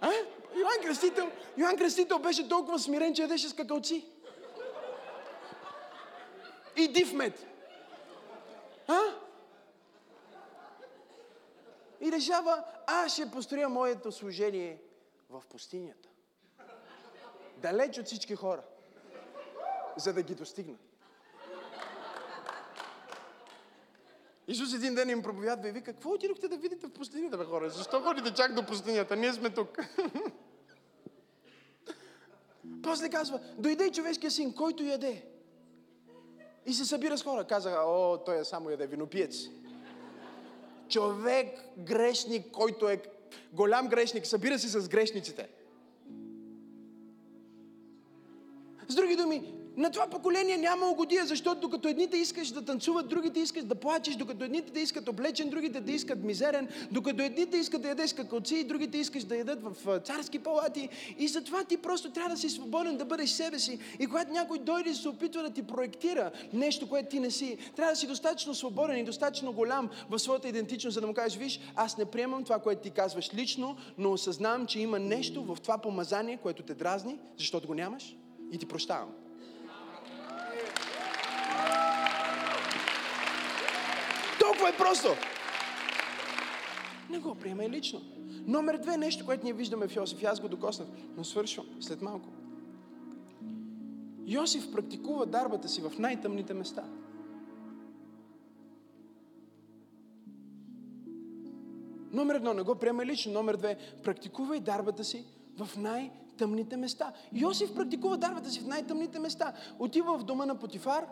А? 0.01 0.11
Йоанн 0.55 0.81
Кръстител, 0.83 1.31
Йоанн 1.57 1.77
Кръстител 1.77 2.19
беше 2.19 2.49
толкова 2.49 2.79
смирен, 2.79 3.13
че 3.13 3.21
ядеше 3.21 3.49
скакалци. 3.49 4.05
И 6.77 6.87
див 6.87 7.13
мед. 7.13 7.45
А? 8.87 8.99
И 12.01 12.11
решава, 12.11 12.63
аз 12.87 13.13
ще 13.13 13.31
построя 13.31 13.69
моето 13.69 14.11
служение 14.11 14.81
в 15.29 15.43
пустинята 15.49 16.09
далеч 17.61 17.97
от 17.97 18.05
всички 18.05 18.35
хора, 18.35 18.63
за 19.97 20.13
да 20.13 20.21
ги 20.21 20.35
достигна. 20.35 20.75
Исус 24.49 24.73
един 24.73 24.95
ден 24.95 25.09
им 25.09 25.21
проповядва 25.21 25.69
и 25.69 25.71
вика, 25.71 25.93
какво 25.93 26.11
отидохте 26.11 26.47
да 26.47 26.57
видите 26.57 26.87
в 26.87 26.91
пустинята, 26.91 27.37
бе 27.37 27.43
хора? 27.43 27.69
Защо 27.69 28.01
ходите 28.01 28.33
чак 28.33 28.53
до 28.53 28.65
пустинята? 28.65 29.15
Ние 29.15 29.33
сме 29.33 29.49
тук. 29.49 29.77
После 32.83 33.09
казва, 33.09 33.39
дойде 33.57 33.91
човешкия 33.91 34.31
син, 34.31 34.53
който 34.53 34.83
яде. 34.83 35.25
И 36.65 36.73
се 36.73 36.85
събира 36.85 37.17
с 37.17 37.23
хора. 37.23 37.43
Казаха, 37.43 37.79
о, 37.85 38.17
той 38.25 38.39
е 38.39 38.43
само 38.43 38.69
яде 38.69 38.87
винопиец. 38.87 39.35
Човек, 40.89 41.59
грешник, 41.77 42.51
който 42.51 42.89
е 42.89 43.01
голям 43.53 43.87
грешник, 43.87 44.27
събира 44.27 44.59
се 44.59 44.67
с 44.67 44.89
грешниците. 44.89 45.49
С 48.87 48.95
други 48.95 49.15
думи, 49.15 49.58
на 49.79 49.91
това 49.91 50.07
поколение 50.07 50.57
няма 50.57 50.89
угодия, 50.89 51.25
защото 51.25 51.61
докато 51.61 51.87
едните 51.87 52.17
искаш 52.17 52.51
да 52.51 52.65
танцуват, 52.65 53.07
другите 53.07 53.39
искаш 53.39 53.63
да 53.63 53.75
плачеш, 53.75 54.15
докато 54.15 54.45
едните 54.45 54.71
да 54.71 54.79
искат 54.79 55.09
облечен, 55.09 55.49
другите 55.49 55.79
да 55.79 55.91
искат 55.91 56.23
мизерен, 56.23 56.67
докато 56.91 57.23
едните 57.23 57.57
искат 57.57 57.81
да 57.81 57.87
ядеш 57.87 58.13
какълци, 58.13 58.63
другите 58.63 58.97
искаш 58.97 59.23
да 59.23 59.37
ядат 59.37 59.59
в 59.63 59.99
царски 59.99 60.39
палати. 60.39 60.89
И 61.17 61.27
затова 61.27 61.63
ти 61.63 61.77
просто 61.77 62.11
трябва 62.11 62.29
да 62.29 62.37
си 62.37 62.49
свободен, 62.49 62.97
да 62.97 63.05
бъдеш 63.05 63.29
себе 63.29 63.59
си. 63.59 63.79
И 63.99 64.07
когато 64.07 64.31
някой 64.31 64.59
дойде 64.59 64.89
и 64.89 64.95
се 64.95 65.09
опитва 65.09 65.43
да 65.43 65.49
ти 65.49 65.63
проектира 65.63 66.31
нещо, 66.53 66.89
което 66.89 67.09
ти 67.09 67.19
не 67.19 67.31
си, 67.31 67.57
трябва 67.75 67.93
да 67.93 67.99
си 67.99 68.07
достатъчно 68.07 68.55
свободен 68.55 68.97
и 68.97 69.03
достатъчно 69.03 69.53
голям 69.53 69.89
в 70.09 70.19
своята 70.19 70.47
идентичност, 70.47 70.93
за 70.93 71.01
да 71.01 71.07
му 71.07 71.13
кажеш, 71.13 71.37
виж, 71.37 71.59
аз 71.75 71.97
не 71.97 72.05
приемам 72.05 72.43
това, 72.43 72.59
което 72.59 72.81
ти 72.81 72.89
казваш 72.89 73.33
лично, 73.33 73.77
но 73.97 74.11
осъзнавам, 74.11 74.65
че 74.65 74.79
има 74.79 74.99
нещо 74.99 75.43
в 75.43 75.57
това 75.61 75.77
помазание, 75.77 76.37
което 76.37 76.63
те 76.63 76.73
дразни, 76.73 77.19
защото 77.37 77.67
го 77.67 77.73
нямаш 77.73 78.15
и 78.51 78.57
ти 78.57 78.65
прощавам. 78.65 79.28
Толкова 84.49 84.69
е 84.69 84.77
просто. 84.77 85.07
Не 87.09 87.19
го 87.19 87.35
приемай 87.35 87.69
лично. 87.69 88.01
Номер 88.45 88.77
две, 88.77 88.97
нещо, 88.97 89.25
което 89.25 89.43
ние 89.43 89.53
виждаме 89.53 89.87
в 89.87 89.95
Йосиф, 89.95 90.23
аз 90.23 90.39
го 90.39 90.47
докоснах, 90.47 90.87
но 91.17 91.23
свършвам 91.23 91.65
след 91.79 92.01
малко. 92.01 92.29
Йосиф 94.25 94.71
практикува 94.71 95.25
дарбата 95.25 95.69
си 95.69 95.81
в 95.81 95.99
най-тъмните 95.99 96.53
места. 96.53 96.83
Номер 102.11 102.35
едно, 102.35 102.53
не 102.53 102.61
го 102.61 102.75
приемай 102.75 103.05
лично. 103.05 103.33
Номер 103.33 103.55
две, 103.57 103.77
практикувай 104.03 104.59
дарбата 104.59 105.03
си 105.03 105.25
в 105.57 105.77
най 105.77 106.11
тъмните 106.37 106.77
места. 106.77 107.13
Йосиф 107.33 107.75
практикува 107.75 108.17
дарбата 108.17 108.49
си 108.49 108.59
в 108.59 108.67
най-тъмните 108.67 109.19
места. 109.19 109.53
Отива 109.79 110.17
в 110.17 110.23
дома 110.23 110.45
на 110.45 110.59
Потифар, 110.59 111.05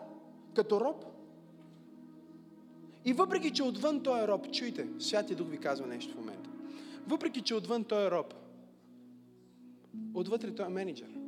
като 0.54 0.80
роб. 0.80 1.17
И 3.08 3.12
въпреки, 3.12 3.50
че 3.50 3.62
отвън 3.62 4.02
той 4.02 4.24
е 4.24 4.28
роб, 4.28 4.52
чуйте, 4.52 4.88
Святия 4.98 5.36
Дух 5.36 5.48
ви 5.48 5.58
казва 5.58 5.86
нещо 5.86 6.12
в 6.14 6.16
момента. 6.16 6.50
Въпреки, 7.06 7.42
че 7.42 7.54
отвън 7.54 7.84
той 7.84 8.06
е 8.06 8.10
роб, 8.10 8.34
отвътре 10.14 10.54
той 10.54 10.66
е 10.66 10.68
менеджер. 10.68 11.18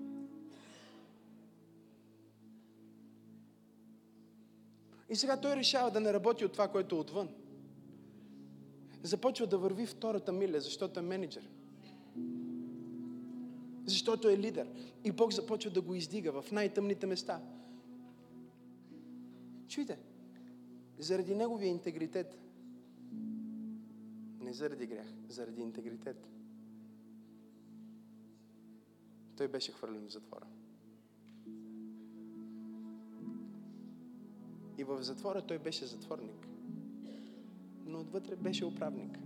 И 5.10 5.16
сега 5.16 5.40
той 5.40 5.56
решава 5.56 5.90
да 5.90 6.00
не 6.00 6.12
работи 6.12 6.44
от 6.44 6.52
това, 6.52 6.68
което 6.68 6.96
е 6.96 6.98
отвън. 6.98 7.28
Започва 9.02 9.46
да 9.46 9.58
върви 9.58 9.86
втората 9.86 10.32
миля, 10.32 10.60
защото 10.60 11.00
е 11.00 11.02
менеджер. 11.02 11.48
Защото 13.86 14.28
е 14.28 14.38
лидер. 14.38 14.68
И 15.04 15.12
Бог 15.12 15.32
започва 15.32 15.70
да 15.70 15.80
го 15.80 15.94
издига 15.94 16.42
в 16.42 16.52
най-тъмните 16.52 17.06
места. 17.06 17.40
Чуйте, 19.68 19.98
заради 21.00 21.34
неговия 21.34 21.68
интегритет, 21.68 22.38
не 24.40 24.52
заради 24.52 24.86
грях, 24.86 25.06
заради 25.28 25.62
интегритет, 25.62 26.26
той 29.36 29.48
беше 29.48 29.72
хвърлен 29.72 30.06
в 30.06 30.12
затвора. 30.12 30.46
И 34.78 34.84
в 34.84 35.02
затвора 35.02 35.42
той 35.42 35.58
беше 35.58 35.86
затворник. 35.86 36.46
Но 37.86 38.00
отвътре 38.00 38.36
беше 38.36 38.64
управник. 38.64 39.18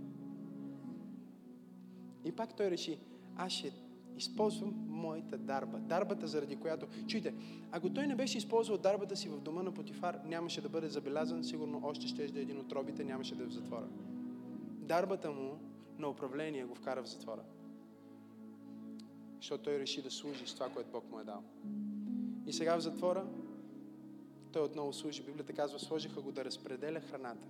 И 2.25 2.31
пак 2.31 2.55
той 2.55 2.71
реши, 2.71 2.99
аз 3.35 3.51
ще 3.51 3.73
използвам 4.17 4.73
моята 4.87 5.37
дарба. 5.37 5.77
Дарбата, 5.77 6.27
заради 6.27 6.55
която... 6.55 6.87
Чуйте, 7.07 7.33
ако 7.71 7.89
той 7.89 8.07
не 8.07 8.15
беше 8.15 8.37
използвал 8.37 8.77
дарбата 8.77 9.15
си 9.15 9.29
в 9.29 9.41
дома 9.41 9.63
на 9.63 9.71
Потифар, 9.71 10.19
нямаше 10.25 10.61
да 10.61 10.69
бъде 10.69 10.89
забелязан, 10.89 11.43
сигурно 11.43 11.81
още 11.83 12.07
ще 12.07 12.27
да 12.27 12.39
е 12.39 12.41
един 12.41 12.59
от 12.59 12.71
робите, 12.71 13.03
нямаше 13.03 13.35
да 13.35 13.43
е 13.43 13.47
в 13.47 13.51
затвора. 13.51 13.87
Дарбата 14.79 15.31
му 15.31 15.59
на 15.97 16.09
управление 16.09 16.65
го 16.65 16.75
вкара 16.75 17.03
в 17.03 17.09
затвора. 17.09 17.41
Защото 19.35 19.63
той 19.63 19.79
реши 19.79 20.01
да 20.01 20.11
служи 20.11 20.47
с 20.47 20.53
това, 20.53 20.69
което 20.69 20.91
Бог 20.91 21.11
му 21.11 21.19
е 21.19 21.23
дал. 21.23 21.43
И 22.47 22.53
сега 22.53 22.77
в 22.77 22.81
затвора 22.81 23.25
той 24.51 24.63
отново 24.63 24.93
служи. 24.93 25.23
Библията 25.23 25.53
казва, 25.53 25.79
сложиха 25.79 26.21
го 26.21 26.31
да 26.31 26.45
разпределя 26.45 26.99
храната. 26.99 27.47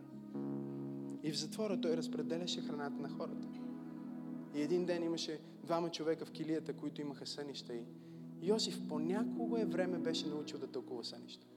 И 1.24 1.32
в 1.32 1.40
затвора 1.40 1.82
той 1.82 1.98
разпределяше 1.98 2.62
храната 2.62 3.02
на 3.02 3.10
хората. 3.10 3.48
И 4.56 4.62
един 4.62 4.86
ден 4.86 5.04
имаше 5.04 5.40
двама 5.64 5.90
човека 5.90 6.26
в 6.26 6.32
килията, 6.32 6.74
които 6.74 7.02
имаха 7.02 7.28
сънища. 7.28 7.74
И 7.74 7.84
Йосиф 8.42 8.88
по 8.88 9.00
някое 9.00 9.66
време 9.66 9.98
беше 9.98 10.28
научил 10.28 10.60
да 10.60 10.68
тълкува 10.68 11.04
сънища. 11.04 11.48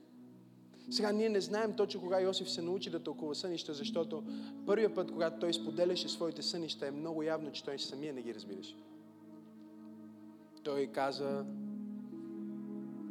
Сега 0.89 1.11
ние 1.11 1.29
не 1.29 1.41
знаем 1.41 1.73
точно 1.73 2.01
кога 2.01 2.21
Йосиф 2.21 2.49
се 2.49 2.61
научи 2.61 2.89
да 2.89 3.03
тълкува 3.03 3.35
сънища, 3.35 3.73
защото 3.73 4.23
първият 4.65 4.95
път, 4.95 5.11
когато 5.11 5.39
той 5.39 5.53
споделяше 5.53 6.09
своите 6.09 6.41
сънища, 6.41 6.87
е 6.87 6.91
много 6.91 7.23
явно, 7.23 7.51
че 7.51 7.63
той 7.63 7.79
самия 7.79 8.13
не 8.13 8.21
ги 8.21 8.35
разбираше. 8.35 8.75
Той 10.63 10.87
каза 10.87 11.45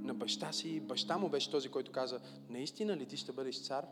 на 0.03 0.14
баща 0.14 0.53
си, 0.53 0.81
баща 0.81 1.18
му 1.18 1.29
беше 1.29 1.51
този, 1.51 1.68
който 1.68 1.92
каза, 1.92 2.20
наистина 2.51 2.96
ли 2.96 3.07
ти 3.07 3.16
ще 3.16 3.33
бъдеш 3.33 3.62
цар? 3.62 3.87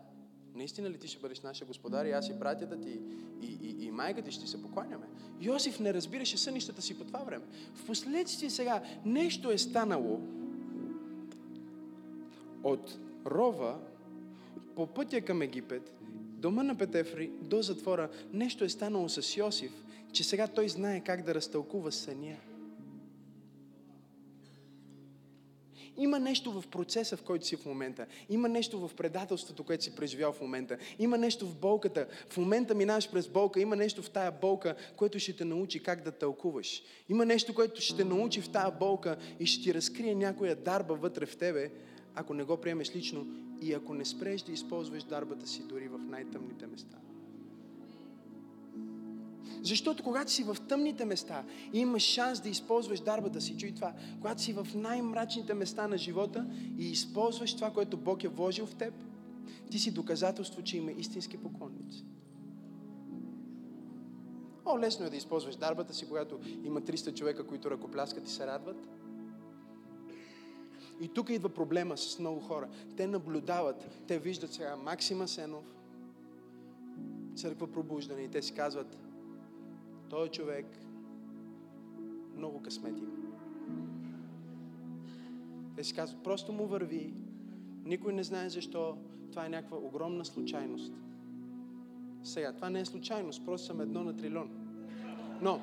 Наистина 0.57 0.91
ли 0.91 0.99
ти 0.99 1.09
ще 1.09 1.21
бъдеш 1.21 1.41
нашия 1.41 1.67
господар 1.67 2.05
и 2.05 2.11
аз 2.11 2.29
и 2.29 2.33
братята 2.33 2.81
ти 2.81 3.01
и, 3.43 3.59
и, 3.63 3.87
и 3.87 3.91
майка 3.91 4.23
ти 4.23 4.31
ще 4.31 4.47
се 4.47 4.63
покланяме? 4.63 5.07
Йосиф 5.41 5.81
не 5.81 5.95
разбираше 5.95 6.37
сънищата 6.37 6.83
си 6.83 6.99
по 6.99 7.05
това 7.05 7.19
време. 7.19 7.45
Впоследствие 7.75 8.51
сега 8.51 8.83
нещо 9.05 9.51
е 9.51 9.59
станало 9.59 10.21
от 12.63 12.99
рова 13.27 13.79
по 14.75 14.87
пътя 14.87 15.21
към 15.21 15.43
Египет, 15.43 15.93
дома 16.39 16.63
на 16.63 16.79
Петефри, 16.79 17.31
до 17.41 17.63
затвора. 17.63 18.09
Нещо 18.33 18.65
е 18.65 18.69
станало 18.69 19.09
с 19.09 19.37
Йосиф, 19.37 19.73
че 20.13 20.25
сега 20.25 20.47
той 20.47 20.69
знае 20.69 21.01
как 21.01 21.23
да 21.23 21.35
разтълкува 21.35 21.91
съня. 21.93 22.37
Има 25.99 26.19
нещо 26.19 26.61
в 26.61 26.69
процеса, 26.69 27.17
в 27.17 27.23
който 27.23 27.47
си 27.47 27.57
в 27.57 27.67
момента. 27.67 28.07
Има 28.29 28.49
нещо 28.49 28.89
в 28.89 28.95
предателството, 28.95 29.65
което 29.65 29.85
си 29.85 29.95
преживял 29.95 30.33
в 30.33 30.41
момента. 30.41 30.79
Има 30.99 31.19
нещо 31.19 31.47
в 31.47 31.57
болката. 31.57 32.07
В 32.29 32.37
момента 32.37 32.75
минаваш 32.75 33.11
през 33.11 33.29
болка. 33.29 33.61
Има 33.61 33.77
нещо 33.77 34.03
в 34.03 34.11
тая 34.11 34.33
болка, 34.33 34.75
което 34.97 35.19
ще 35.19 35.37
те 35.37 35.45
научи 35.45 35.83
как 35.83 36.03
да 36.03 36.13
тълкуваш. 36.13 36.83
Има 37.09 37.27
нещо, 37.27 37.55
което 37.55 37.81
ще 37.81 37.97
те 37.97 38.05
научи 38.05 38.41
в 38.41 38.49
тая 38.49 38.71
болка 38.71 39.17
и 39.41 39.47
ще 39.47 39.63
ти 39.63 39.75
разкрие 39.75 40.15
някоя 40.15 40.57
дарба 40.57 40.95
вътре 40.95 41.27
в 41.27 41.37
тебе, 41.37 41.71
ако 42.15 42.35
не 42.35 42.45
го 42.45 42.57
приемеш 42.57 42.97
лично 42.97 43.27
и 43.63 43.73
ако 43.73 43.95
не 43.95 44.05
спреш 44.05 44.43
да 44.43 44.53
използваш 44.53 45.05
дарбата 45.05 45.47
си 45.47 45.63
дори 45.69 45.89
в 45.89 45.99
най-тъмните 45.99 46.67
места. 46.67 46.97
Защото 49.63 50.03
когато 50.03 50.31
си 50.31 50.45
в 50.45 50.57
тъмните 50.69 51.05
места 51.05 51.45
и 51.73 51.79
имаш 51.79 52.03
шанс 52.03 52.41
да 52.41 52.49
използваш 52.49 53.01
дарбата 53.01 53.41
си, 53.41 53.57
чуй 53.57 53.73
това, 53.73 53.93
когато 54.21 54.43
си 54.43 54.53
в 54.53 54.67
най-мрачните 54.75 55.55
места 55.55 55.89
на 55.89 55.99
живота 55.99 56.47
и 56.79 56.91
използваш 56.91 57.55
това, 57.55 57.71
което 57.71 57.97
Бог 57.97 58.25
е 58.25 58.29
вложил 58.29 58.67
в 58.67 58.75
теб, 58.75 58.95
ти 59.71 59.79
си 59.79 59.91
доказателство, 59.91 60.63
че 60.63 60.77
има 60.77 60.93
истински 60.93 61.37
поклонници. 61.37 62.05
О, 64.65 64.79
лесно 64.79 65.07
е 65.07 65.11
да 65.11 65.17
използваш 65.17 65.57
дарбата 65.57 65.95
си, 65.95 66.09
когато 66.09 66.41
има 66.65 66.83
300 66.83 67.15
човека, 67.15 67.47
които 67.47 67.71
ръкопляскат 67.71 68.29
и 68.29 68.33
се 68.33 68.47
радват. 68.47 68.89
И 71.01 71.09
тук 71.09 71.31
идва 71.31 71.49
проблема 71.49 71.97
с 71.97 72.19
много 72.19 72.41
хора. 72.41 72.69
Те 72.97 73.07
наблюдават, 73.07 73.89
те 74.07 74.19
виждат 74.19 74.53
сега 74.53 74.77
Максима 74.77 75.29
Сенов, 75.29 75.65
църква 77.35 77.73
пробуждане 77.73 78.23
и 78.23 78.29
те 78.29 78.43
си 78.43 78.53
казват, 78.53 78.99
той 80.11 80.29
човек 80.29 80.67
много 82.37 82.63
късмет 82.63 82.99
има. 82.99 83.13
Те 85.77 85.85
си 85.85 85.95
казват, 85.95 86.23
просто 86.23 86.53
му 86.53 86.67
върви, 86.67 87.15
никой 87.85 88.13
не 88.13 88.25
знае 88.25 88.49
защо, 88.49 88.99
това 89.31 89.47
е 89.47 89.49
някаква 89.49 89.77
огромна 89.77 90.25
случайност. 90.25 90.93
Сега, 92.23 92.53
това 92.53 92.71
не 92.71 92.81
е 92.81 92.85
случайност, 92.85 93.45
просто 93.45 93.67
съм 93.67 93.81
едно 93.81 94.05
на 94.05 94.17
трилион. 94.17 94.51
Но, 95.43 95.61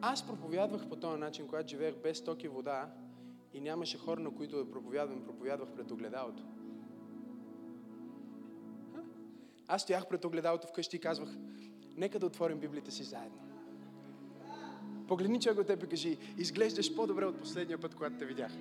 аз 0.00 0.26
проповядвах 0.26 0.88
по 0.88 0.96
този 0.96 1.20
начин, 1.20 1.46
когато 1.46 1.68
живеех 1.68 1.94
без 2.02 2.24
токи 2.24 2.48
вода 2.48 2.90
и 3.54 3.60
нямаше 3.60 3.98
хора, 3.98 4.20
на 4.20 4.30
които 4.30 4.56
да 4.56 4.70
проповядвам, 4.70 5.24
проповядвах 5.24 5.68
пред 5.68 5.90
огледалото. 5.90 6.42
Аз 9.68 9.82
стоях 9.82 10.08
пред 10.08 10.24
огледалото 10.24 10.66
вкъщи 10.66 10.96
и 10.96 11.00
казвах, 11.00 11.28
нека 11.96 12.18
да 12.18 12.26
отворим 12.26 12.58
Библията 12.58 12.92
си 12.92 13.04
заедно. 13.04 13.38
Погледни 15.08 15.40
човек 15.40 15.58
от 15.58 15.66
теб 15.66 15.82
и 15.82 15.88
кажи, 15.88 16.18
изглеждаш 16.38 16.94
по-добре 16.94 17.24
от 17.24 17.40
последния 17.40 17.78
път, 17.78 17.94
когато 17.94 18.16
те 18.18 18.24
видях. 18.24 18.52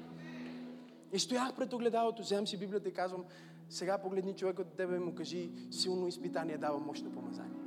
И 1.13 1.19
стоях 1.19 1.55
пред 1.55 1.73
огледалото, 1.73 2.21
вземам 2.21 2.47
си 2.47 2.57
Библията 2.57 2.89
и 2.89 2.93
казвам, 2.93 3.25
сега 3.69 3.97
погледни 3.97 4.33
човек 4.33 4.59
от 4.59 4.67
тебе 4.67 4.95
и 4.95 4.99
му 4.99 5.15
кажи, 5.15 5.51
силно 5.71 6.07
изпитание 6.07 6.57
дава 6.57 6.79
мощно 6.79 7.11
помазание. 7.11 7.59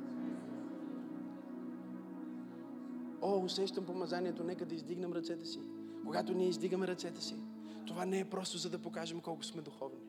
О, 3.23 3.39
усещам 3.45 3.87
помазанието, 3.87 4.45
нека 4.45 4.67
да 4.67 4.75
издигнем 4.75 5.13
ръцете 5.13 5.45
си. 5.47 5.61
Когато 6.05 6.33
ние 6.33 6.49
издигаме 6.49 6.87
ръцете 6.87 7.21
си, 7.21 7.37
това 7.87 8.05
не 8.05 8.19
е 8.19 8.25
просто 8.25 8.59
за 8.59 8.71
да 8.71 8.79
покажем 8.79 9.21
колко 9.21 9.45
сме 9.45 9.63
духовни. 9.63 10.06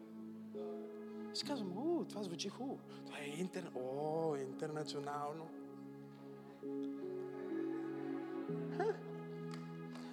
Си 1.37 1.45
казвам, 1.45 1.77
о, 1.77 2.05
това 2.09 2.23
звучи 2.23 2.49
хубаво. 2.49 2.79
Това 3.05 3.17
е 3.19 3.39
интер... 3.39 3.71
О, 3.75 4.35
интернационално. 4.35 5.47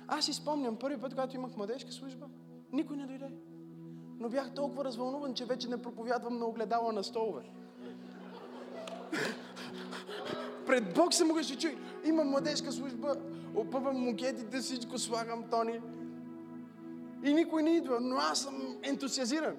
Аз 0.09 0.25
си 0.25 0.33
спомням 0.33 0.77
първи 0.77 1.01
път, 1.01 1.13
когато 1.13 1.37
имах 1.37 1.57
младежка 1.57 1.93
служба, 1.93 2.27
никой 2.73 2.97
не 2.97 3.07
дойде. 3.07 3.31
Но 4.19 4.29
бях 4.29 4.55
толкова 4.55 4.85
развълнуван, 4.85 5.35
че 5.35 5.45
вече 5.45 5.69
не 5.69 5.83
проповядвам 5.83 6.39
на 6.39 6.47
огледала 6.47 6.93
на 6.93 7.05
столове. 7.05 7.43
Пред 10.67 10.95
Бог 10.95 11.15
се 11.15 11.25
мога 11.25 11.43
ще 11.43 11.59
чуй. 11.59 11.77
Имам 12.05 12.29
младежка 12.29 12.73
служба, 12.73 13.17
опъвам 13.57 13.97
мукетите, 13.97 14.59
всичко 14.59 14.99
слагам 14.99 15.45
тони. 15.51 15.81
И 17.25 17.35
никой 17.35 17.63
не 17.63 17.71
идва, 17.71 18.01
но 18.01 18.17
аз 18.17 18.43
съм 18.43 18.77
ентусиазиран. 18.83 19.57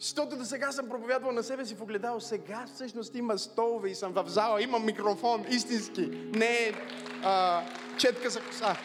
Защото 0.00 0.36
до 0.36 0.44
сега 0.44 0.72
съм 0.72 0.88
проповядвал 0.88 1.32
на 1.32 1.42
себе 1.42 1.64
си 1.66 1.74
в 1.74 1.82
огледало. 1.82 2.20
Сега 2.20 2.64
всъщност 2.74 3.14
има 3.14 3.38
столове 3.38 3.88
и 3.88 3.94
съм 3.94 4.12
в 4.12 4.24
зала, 4.26 4.62
имам 4.62 4.84
микрофон, 4.84 5.44
истински. 5.50 6.06
Не 6.34 6.72
а, 7.24 7.62
четка 7.96 8.30
за 8.30 8.40
коса. 8.40 8.76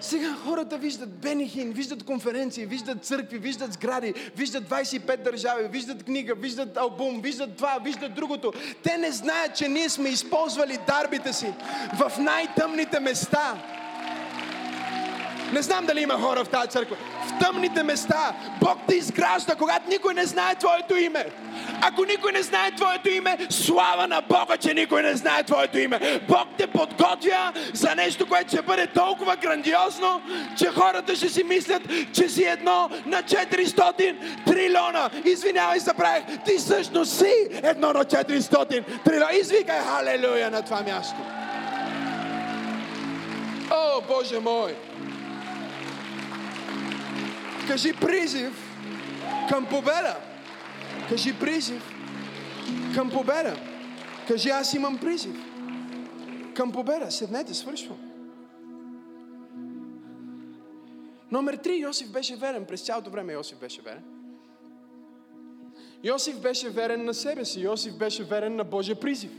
Сега 0.00 0.34
хората 0.44 0.78
виждат 0.78 1.08
Бенихин, 1.08 1.72
виждат 1.72 2.02
конференции, 2.02 2.66
виждат 2.66 3.04
църкви, 3.04 3.38
виждат 3.38 3.72
сгради, 3.72 4.14
виждат 4.36 4.64
25 4.64 5.16
държави, 5.16 5.68
виждат 5.68 6.04
книга, 6.04 6.34
виждат 6.34 6.76
албум, 6.76 7.20
виждат 7.20 7.56
това, 7.56 7.78
виждат 7.84 8.14
другото. 8.14 8.52
Те 8.82 8.98
не 8.98 9.12
знаят, 9.12 9.56
че 9.56 9.68
ние 9.68 9.88
сме 9.88 10.08
използвали 10.08 10.78
дарбите 10.86 11.32
си 11.32 11.54
в 11.98 12.12
най-тъмните 12.18 13.00
места. 13.00 13.62
Не 15.52 15.62
знам 15.62 15.86
дали 15.86 16.00
има 16.00 16.14
хора 16.14 16.44
в 16.44 16.48
тази 16.48 16.68
църква. 16.68 16.96
В 17.26 17.38
тъмните 17.44 17.82
места 17.82 18.34
Бог 18.60 18.78
те 18.88 18.94
изгражда, 18.94 19.54
когато 19.54 19.88
никой 19.88 20.14
не 20.14 20.24
знае 20.24 20.54
Твоето 20.54 20.96
име. 20.96 21.26
Ако 21.82 22.04
никой 22.04 22.32
не 22.32 22.42
знае 22.42 22.70
Твоето 22.70 23.08
име, 23.08 23.38
слава 23.50 24.06
на 24.06 24.22
Бога, 24.28 24.56
че 24.56 24.74
никой 24.74 25.02
не 25.02 25.16
знае 25.16 25.42
Твоето 25.42 25.78
име. 25.78 26.20
Бог 26.28 26.48
те 26.58 26.66
подготвя 26.66 27.52
за 27.74 27.94
нещо, 27.94 28.28
което 28.28 28.48
ще 28.48 28.62
бъде 28.62 28.86
толкова 28.86 29.36
грандиозно, 29.36 30.22
че 30.58 30.66
хората 30.66 31.16
ще 31.16 31.28
си 31.28 31.44
мислят, 31.44 31.82
че 32.12 32.28
си 32.28 32.44
едно 32.44 32.90
на 33.06 33.22
400 33.22 34.16
трилиона. 34.46 35.10
Извинявай, 35.24 35.78
забравих, 35.78 36.24
ти 36.44 36.58
всъщност 36.58 37.18
си 37.18 37.32
едно 37.62 37.92
на 37.92 38.04
400 38.04 38.84
трилиона. 39.04 39.32
Извикай 39.40 39.78
халелуя 39.78 40.50
на 40.50 40.62
това 40.62 40.82
място. 40.82 41.16
О, 43.70 44.00
Боже 44.08 44.40
мой! 44.40 44.74
Кажи 47.66 47.92
призив 48.00 48.76
към 49.48 49.66
победа. 49.66 50.16
Кажи 51.08 51.38
призив 51.40 51.82
към 52.94 53.10
победа. 53.10 53.56
Кажи 54.28 54.48
аз 54.48 54.74
имам 54.74 54.98
призив 54.98 55.36
към 56.56 56.72
победа. 56.72 57.10
Седнете, 57.10 57.54
свършвам. 57.54 57.98
Номер 61.30 61.54
три, 61.54 61.76
Йосиф 61.76 62.12
беше 62.12 62.36
верен. 62.36 62.64
През 62.64 62.82
цялото 62.82 63.10
време 63.10 63.32
Йосиф 63.32 63.58
беше 63.58 63.82
верен. 63.82 64.04
Йосиф 66.04 66.40
беше 66.40 66.70
верен 66.70 67.04
на 67.04 67.14
себе 67.14 67.44
си. 67.44 67.60
Йосиф 67.60 67.98
беше 67.98 68.24
верен 68.24 68.56
на 68.56 68.64
Божия 68.64 69.00
призив. 69.00 69.30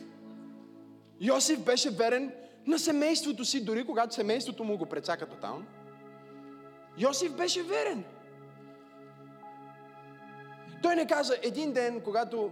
Йосиф 1.21 1.59
беше 1.59 1.89
верен 1.89 2.31
на 2.65 2.79
семейството 2.79 3.45
си, 3.45 3.65
дори 3.65 3.85
когато 3.85 4.15
семейството 4.15 4.63
му 4.63 4.77
го 4.77 4.85
прецака 4.85 5.25
тотално. 5.25 5.65
Йосиф 6.97 7.33
беше 7.33 7.63
верен. 7.63 8.03
Той 10.81 10.95
не 10.95 11.07
каза 11.07 11.37
един 11.43 11.73
ден, 11.73 12.01
когато 12.01 12.51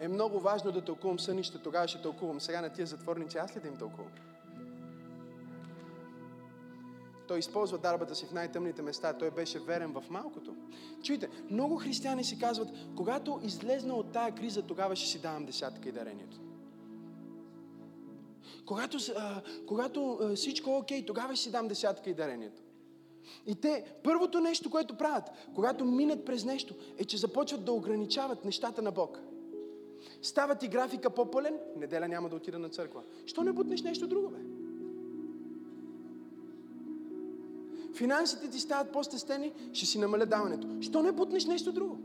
е 0.00 0.08
много 0.08 0.40
важно 0.40 0.72
да 0.72 0.84
тълкувам 0.84 1.18
сънища, 1.18 1.62
тогава 1.62 1.88
ще 1.88 2.02
тълкувам. 2.02 2.40
Сега 2.40 2.60
на 2.60 2.70
тия 2.70 2.86
затворници 2.86 3.38
аз 3.38 3.56
ли 3.56 3.60
да 3.60 3.68
им 3.68 3.76
тълкувам? 3.76 4.12
Той 7.28 7.38
използва 7.38 7.78
дарбата 7.78 8.14
си 8.14 8.26
в 8.26 8.32
най-тъмните 8.32 8.82
места. 8.82 9.12
Той 9.12 9.30
беше 9.30 9.58
верен 9.58 9.92
в 9.92 10.04
малкото. 10.10 10.56
Чуйте, 11.02 11.28
много 11.50 11.76
християни 11.76 12.24
си 12.24 12.38
казват, 12.38 12.68
когато 12.96 13.40
излезна 13.42 13.94
от 13.94 14.12
тая 14.12 14.34
криза, 14.34 14.62
тогава 14.62 14.96
ще 14.96 15.08
си 15.08 15.18
давам 15.18 15.44
десятка 15.44 15.88
и 15.88 15.92
дарението. 15.92 16.40
Когато, 18.66 18.98
а, 19.16 19.42
когато 19.66 20.18
а, 20.22 20.34
всичко 20.34 20.70
е 20.70 20.74
окей, 20.74 21.06
тогава 21.06 21.36
ще 21.36 21.42
си 21.42 21.50
дам 21.50 21.68
десятка 21.68 22.10
и 22.10 22.14
дарението. 22.14 22.62
И 23.46 23.54
те, 23.54 23.84
първото 24.02 24.40
нещо, 24.40 24.70
което 24.70 24.96
правят, 24.96 25.24
когато 25.54 25.84
минат 25.84 26.24
през 26.24 26.44
нещо, 26.44 26.74
е, 26.98 27.04
че 27.04 27.16
започват 27.16 27.64
да 27.64 27.72
ограничават 27.72 28.44
нещата 28.44 28.82
на 28.82 28.90
Бог. 28.90 29.18
Става 30.22 30.54
ти 30.54 30.68
графика 30.68 31.10
по-пълен, 31.10 31.58
неделя 31.76 32.08
няма 32.08 32.28
да 32.28 32.36
отида 32.36 32.58
на 32.58 32.68
църква. 32.68 33.02
Що 33.26 33.42
не 33.42 33.52
бутнеш 33.52 33.82
нещо 33.82 34.06
друго, 34.06 34.28
бе? 34.28 34.38
Финансите 37.94 38.50
ти 38.50 38.60
стават 38.60 38.92
по-стестени, 38.92 39.52
ще 39.72 39.86
си 39.86 39.98
намаля 39.98 40.26
даването. 40.26 40.68
Що 40.80 41.02
не 41.02 41.12
бутнеш 41.12 41.44
нещо 41.44 41.72
друго? 41.72 41.98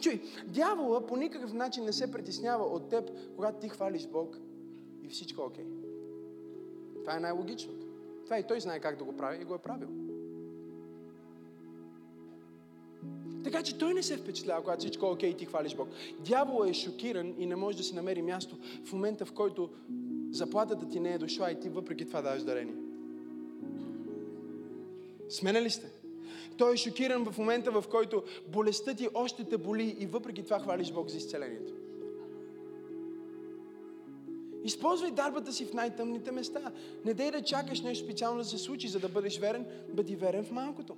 Чуй, 0.00 0.22
дявола 0.46 1.06
по 1.06 1.16
никакъв 1.16 1.52
начин 1.52 1.84
не 1.84 1.92
се 1.92 2.12
притеснява 2.12 2.64
от 2.64 2.88
теб, 2.88 3.10
когато 3.36 3.60
ти 3.60 3.68
хвалиш 3.68 4.06
Бог 4.06 4.38
и 5.02 5.08
всичко 5.08 5.42
е 5.42 5.44
окей. 5.44 5.66
Това 7.00 7.16
е 7.16 7.20
най-логичното. 7.20 7.83
Това 8.24 8.38
и 8.38 8.46
той 8.46 8.60
знае 8.60 8.80
как 8.80 8.98
да 8.98 9.04
го 9.04 9.16
прави 9.16 9.42
и 9.42 9.44
го 9.44 9.54
е 9.54 9.58
правил. 9.58 9.88
Така 13.44 13.62
че 13.62 13.78
той 13.78 13.94
не 13.94 14.02
се 14.02 14.16
впечатлява, 14.16 14.62
когато 14.62 14.78
всичко 14.78 15.06
е 15.06 15.10
окей 15.10 15.30
и 15.30 15.36
ти 15.36 15.46
хвалиш 15.46 15.74
Бог. 15.74 15.88
Дявол 16.26 16.66
е 16.66 16.74
шокиран 16.74 17.34
и 17.38 17.46
не 17.46 17.56
може 17.56 17.76
да 17.76 17.82
си 17.82 17.94
намери 17.94 18.22
място 18.22 18.56
в 18.84 18.92
момента, 18.92 19.26
в 19.26 19.32
който 19.32 19.70
заплатата 20.30 20.88
ти 20.88 21.00
не 21.00 21.14
е 21.14 21.18
дошла 21.18 21.50
и 21.50 21.60
ти 21.60 21.68
въпреки 21.68 22.06
това 22.06 22.22
даваш 22.22 22.42
дарение. 22.42 22.74
Смена 25.28 25.62
ли 25.62 25.70
сте? 25.70 25.90
Той 26.56 26.74
е 26.74 26.76
шокиран 26.76 27.24
в 27.24 27.38
момента, 27.38 27.70
в 27.70 27.84
който 27.90 28.22
болестта 28.48 28.94
ти 28.94 29.08
още 29.14 29.44
те 29.44 29.58
боли 29.58 29.96
и 29.98 30.06
въпреки 30.06 30.42
това 30.42 30.60
хвалиш 30.60 30.92
Бог 30.92 31.08
за 31.08 31.16
изцелението. 31.16 31.72
Използвай 34.64 35.10
дарбата 35.10 35.52
си 35.52 35.64
в 35.64 35.72
най-тъмните 35.72 36.32
места. 36.32 36.72
Не 37.04 37.14
дей 37.14 37.30
да 37.30 37.42
чакаш 37.42 37.80
нещо 37.80 38.04
специално 38.04 38.38
да 38.38 38.44
се 38.44 38.58
случи, 38.58 38.88
за 38.88 39.00
да 39.00 39.08
бъдеш 39.08 39.38
верен. 39.38 39.66
Бъди 39.88 40.16
верен 40.16 40.44
в 40.44 40.50
малкото. 40.50 40.96